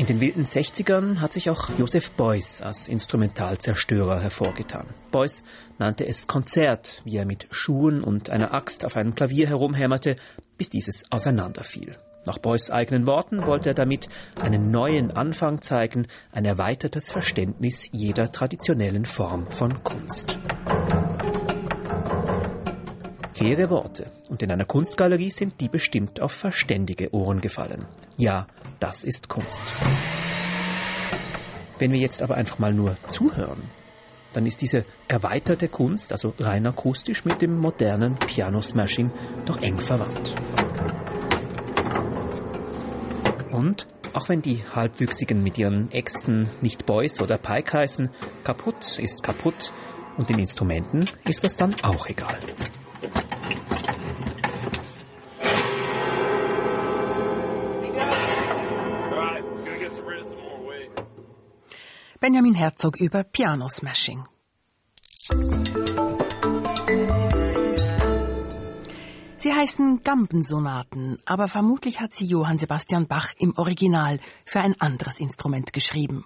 In 0.03 0.07
den 0.07 0.19
wilden 0.19 0.43
60ern 0.43 1.21
hat 1.21 1.31
sich 1.31 1.49
auch 1.49 1.69
Joseph 1.77 2.11
Beuys 2.11 2.61
als 2.61 2.89
Instrumentalzerstörer 2.89 4.19
hervorgetan. 4.19 4.87
Beuys 5.11 5.45
nannte 5.79 6.05
es 6.05 6.27
Konzert, 6.27 7.01
wie 7.05 7.15
er 7.15 7.25
mit 7.25 7.47
Schuhen 7.51 8.03
und 8.03 8.29
einer 8.29 8.53
Axt 8.53 8.83
auf 8.83 8.97
einem 8.97 9.15
Klavier 9.15 9.47
herumhämmerte, 9.47 10.17
bis 10.57 10.69
dieses 10.69 11.09
auseinanderfiel. 11.09 11.95
Nach 12.25 12.37
Beuys 12.37 12.69
eigenen 12.69 13.07
Worten 13.07 13.45
wollte 13.45 13.69
er 13.69 13.75
damit 13.75 14.09
einen 14.41 14.71
neuen 14.71 15.09
Anfang 15.09 15.61
zeigen, 15.61 16.05
ein 16.33 16.43
erweitertes 16.43 17.09
Verständnis 17.09 17.87
jeder 17.93 18.29
traditionellen 18.29 19.05
Form 19.05 19.49
von 19.51 19.85
Kunst. 19.85 20.37
Hehre 23.35 23.69
Worte, 23.69 24.11
und 24.29 24.43
in 24.43 24.51
einer 24.51 24.65
Kunstgalerie 24.65 25.31
sind 25.31 25.59
die 25.59 25.69
bestimmt 25.69 26.21
auf 26.21 26.31
verständige 26.31 27.13
Ohren 27.13 27.41
gefallen. 27.41 27.85
Ja, 28.17 28.47
das 28.79 29.03
ist 29.03 29.27
Kunst. 29.27 29.71
Wenn 31.79 31.91
wir 31.91 31.99
jetzt 31.99 32.21
aber 32.21 32.35
einfach 32.35 32.59
mal 32.59 32.73
nur 32.73 32.95
zuhören, 33.07 33.63
dann 34.33 34.45
ist 34.45 34.61
diese 34.61 34.85
erweiterte 35.07 35.67
Kunst, 35.67 36.11
also 36.11 36.33
rein 36.39 36.67
akustisch, 36.67 37.25
mit 37.25 37.41
dem 37.41 37.57
modernen 37.57 38.15
Piano-Smashing 38.17 39.11
doch 39.45 39.61
eng 39.61 39.79
verwandt. 39.79 40.35
Und 43.51 43.87
auch 44.13 44.29
wenn 44.29 44.41
die 44.41 44.63
Halbwüchsigen 44.75 45.41
mit 45.41 45.57
ihren 45.57 45.91
Äxten 45.91 46.49
nicht 46.61 46.85
Boys 46.85 47.19
oder 47.19 47.37
Pike 47.37 47.79
heißen, 47.79 48.09
kaputt 48.43 48.99
ist 48.99 49.23
kaputt 49.23 49.71
und 50.17 50.29
den 50.29 50.39
Instrumenten 50.39 51.05
ist 51.27 51.43
das 51.43 51.55
dann 51.55 51.75
auch 51.81 52.07
egal. 52.07 52.39
Benjamin 62.23 62.55
Herzog 62.55 63.01
über 63.01 63.25
Piano 63.25 63.67
Smashing. 63.67 64.23
Sie 69.35 69.53
heißen 69.53 70.03
Gambensonaten, 70.03 71.19
aber 71.25 71.49
vermutlich 71.49 71.99
hat 71.99 72.13
sie 72.13 72.23
Johann 72.23 72.57
Sebastian 72.57 73.07
Bach 73.07 73.33
im 73.39 73.53
Original 73.57 74.21
für 74.45 74.61
ein 74.61 74.79
anderes 74.79 75.19
Instrument 75.19 75.73
geschrieben. 75.73 76.23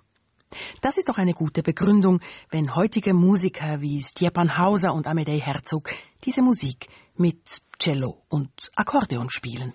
Das 0.81 0.99
ist 0.99 1.09
doch 1.09 1.17
eine 1.17 1.33
gute 1.33 1.63
Begründung, 1.63 2.19
wenn 2.51 2.75
heutige 2.75 3.15
Musiker 3.15 3.81
wie 3.81 3.99
Stjepan 4.03 4.59
Hauser 4.59 4.93
und 4.93 5.07
Amedei 5.07 5.39
Herzog 5.39 5.89
diese 6.23 6.43
Musik 6.43 6.89
mit 7.15 7.59
Cello 7.79 8.21
und 8.29 8.51
Akkordeon 8.75 9.31
spielen. 9.31 9.73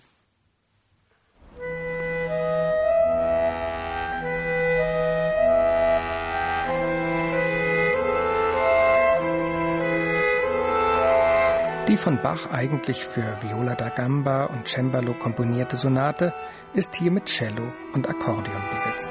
Die 11.92 11.98
von 11.98 12.22
Bach 12.22 12.50
eigentlich 12.50 13.04
für 13.04 13.36
Viola 13.42 13.74
da 13.74 13.90
Gamba 13.90 14.46
und 14.46 14.66
Cembalo 14.66 15.12
komponierte 15.12 15.76
Sonate 15.76 16.32
ist 16.72 16.94
hier 16.96 17.10
mit 17.10 17.26
Cello 17.26 17.70
und 17.92 18.08
Akkordeon 18.08 18.62
besetzt. 18.70 19.10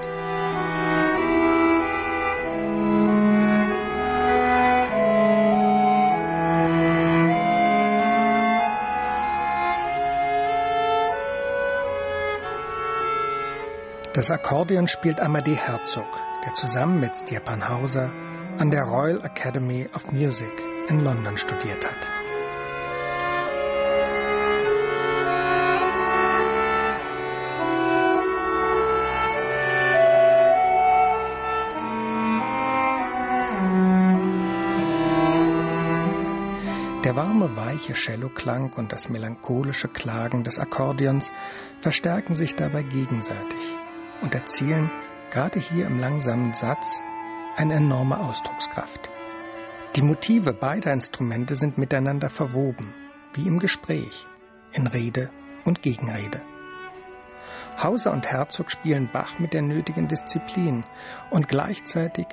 Das 14.13 14.32
Akkordeon 14.32 14.88
spielt 14.88 15.22
Amadee 15.22 15.54
Herzog, 15.54 16.08
der 16.44 16.54
zusammen 16.54 17.00
mit 17.00 17.15
Stjepan 17.15 17.70
Hauser 17.70 18.12
an 18.58 18.72
der 18.72 18.86
Royal 18.86 19.24
Academy 19.24 19.88
of 19.94 20.12
Music 20.12 20.50
in 20.88 21.04
London 21.04 21.38
studiert 21.38 21.86
hat. 21.86 22.20
Der 37.12 37.17
warme, 37.17 37.58
weiche 37.58 37.93
Celloklang 37.93 38.71
und 38.71 38.93
das 38.93 39.10
melancholische 39.10 39.89
Klagen 39.89 40.45
des 40.45 40.60
Akkordeons 40.60 41.34
verstärken 41.82 42.36
sich 42.36 42.56
dabei 42.56 42.84
gegenseitig 42.84 43.60
und 44.21 44.34
erzielen, 44.34 44.89
gerade 45.30 45.60
hier 45.60 45.88
im 45.88 46.00
langsamen 46.00 46.54
Satz, 46.54 47.02
eine 47.58 47.74
enorme 47.74 48.17
Ausdruckskraft. 48.17 49.10
Die 49.97 50.04
Motive 50.04 50.54
beider 50.54 50.93
Instrumente 50.93 51.56
sind 51.56 51.78
miteinander 51.78 52.30
verwoben, 52.30 52.93
wie 53.34 53.45
im 53.45 53.60
Gespräch, 53.60 54.26
in 54.71 54.88
Rede 54.88 55.32
und 55.65 55.82
Gegenrede. 55.82 56.39
Hauser 57.84 58.13
und 58.13 58.26
Herzog 58.26 58.71
spielen 58.71 59.10
Bach 59.12 59.38
mit 59.38 59.52
der 59.52 59.63
nötigen 59.63 60.08
Disziplin 60.08 60.86
und 61.30 61.50
gleichzeitig 61.50 62.28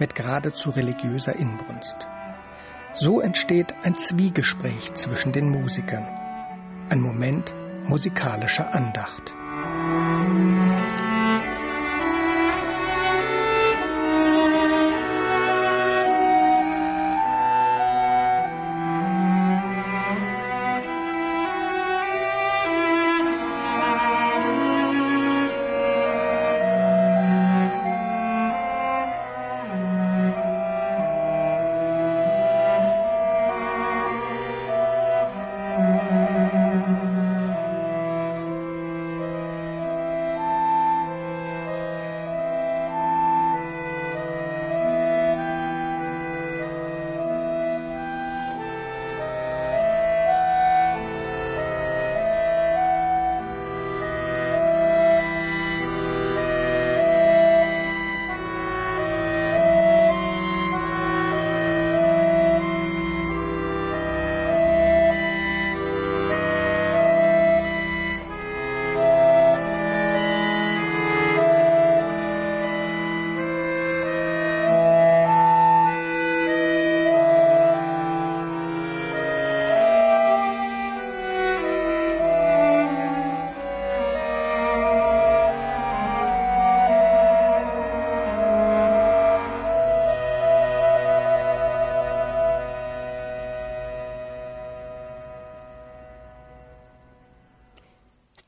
mit 0.00 0.16
geradezu 0.16 0.70
religiöser 0.70 1.36
Inbrunst. 1.36 2.08
So 2.96 3.20
entsteht 3.20 3.74
ein 3.82 3.98
Zwiegespräch 3.98 4.94
zwischen 4.94 5.32
den 5.32 5.50
Musikern, 5.50 6.06
ein 6.90 7.00
Moment 7.00 7.52
musikalischer 7.88 8.72
Andacht. 8.72 9.34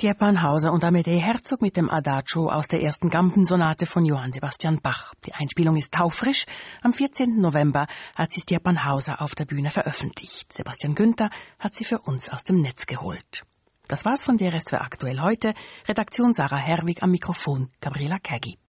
Stepan 0.07 0.40
Hauser 0.40 0.73
und 0.73 0.85
Amadei 0.85 1.19
Herzog 1.19 1.62
mit 1.62 1.77
dem 1.77 1.90
Adagio 1.90 2.49
aus 2.49 2.69
der 2.69 2.81
ersten 2.81 3.11
Gampensonate 3.11 3.87
von 3.87 4.05
Johann 4.05 4.33
Sebastian 4.33 4.79
Bach. 4.81 5.14
Die 5.25 5.35
Einspielung 5.35 5.75
ist 5.77 5.92
taufrisch. 5.92 6.47
Am 6.81 6.92
14. 6.92 7.40
November 7.40 7.88
hat 8.14 8.31
sie 8.31 8.40
Stepan 8.40 8.85
Hauser 8.85 9.21
auf 9.21 9.35
der 9.35 9.47
Bühne 9.47 9.73
veröffentlicht. 9.73 10.53
Sebastian 10.53 10.95
Günther 10.95 11.29
hat 11.59 11.75
sie 11.75 11.83
für 11.83 11.99
uns 11.99 12.29
aus 12.29 12.45
dem 12.45 12.62
Netz 12.62 12.87
geholt. 12.87 13.42
Das 13.88 14.05
war's 14.05 14.23
von 14.23 14.38
der 14.38 14.53
DRS2 14.53 14.77
aktuell 14.77 15.23
heute. 15.23 15.55
Redaktion 15.88 16.35
Sarah 16.35 16.55
Herwig 16.55 17.03
am 17.03 17.11
Mikrofon, 17.11 17.71
Gabriela 17.81 18.21
Keggi. 18.21 18.59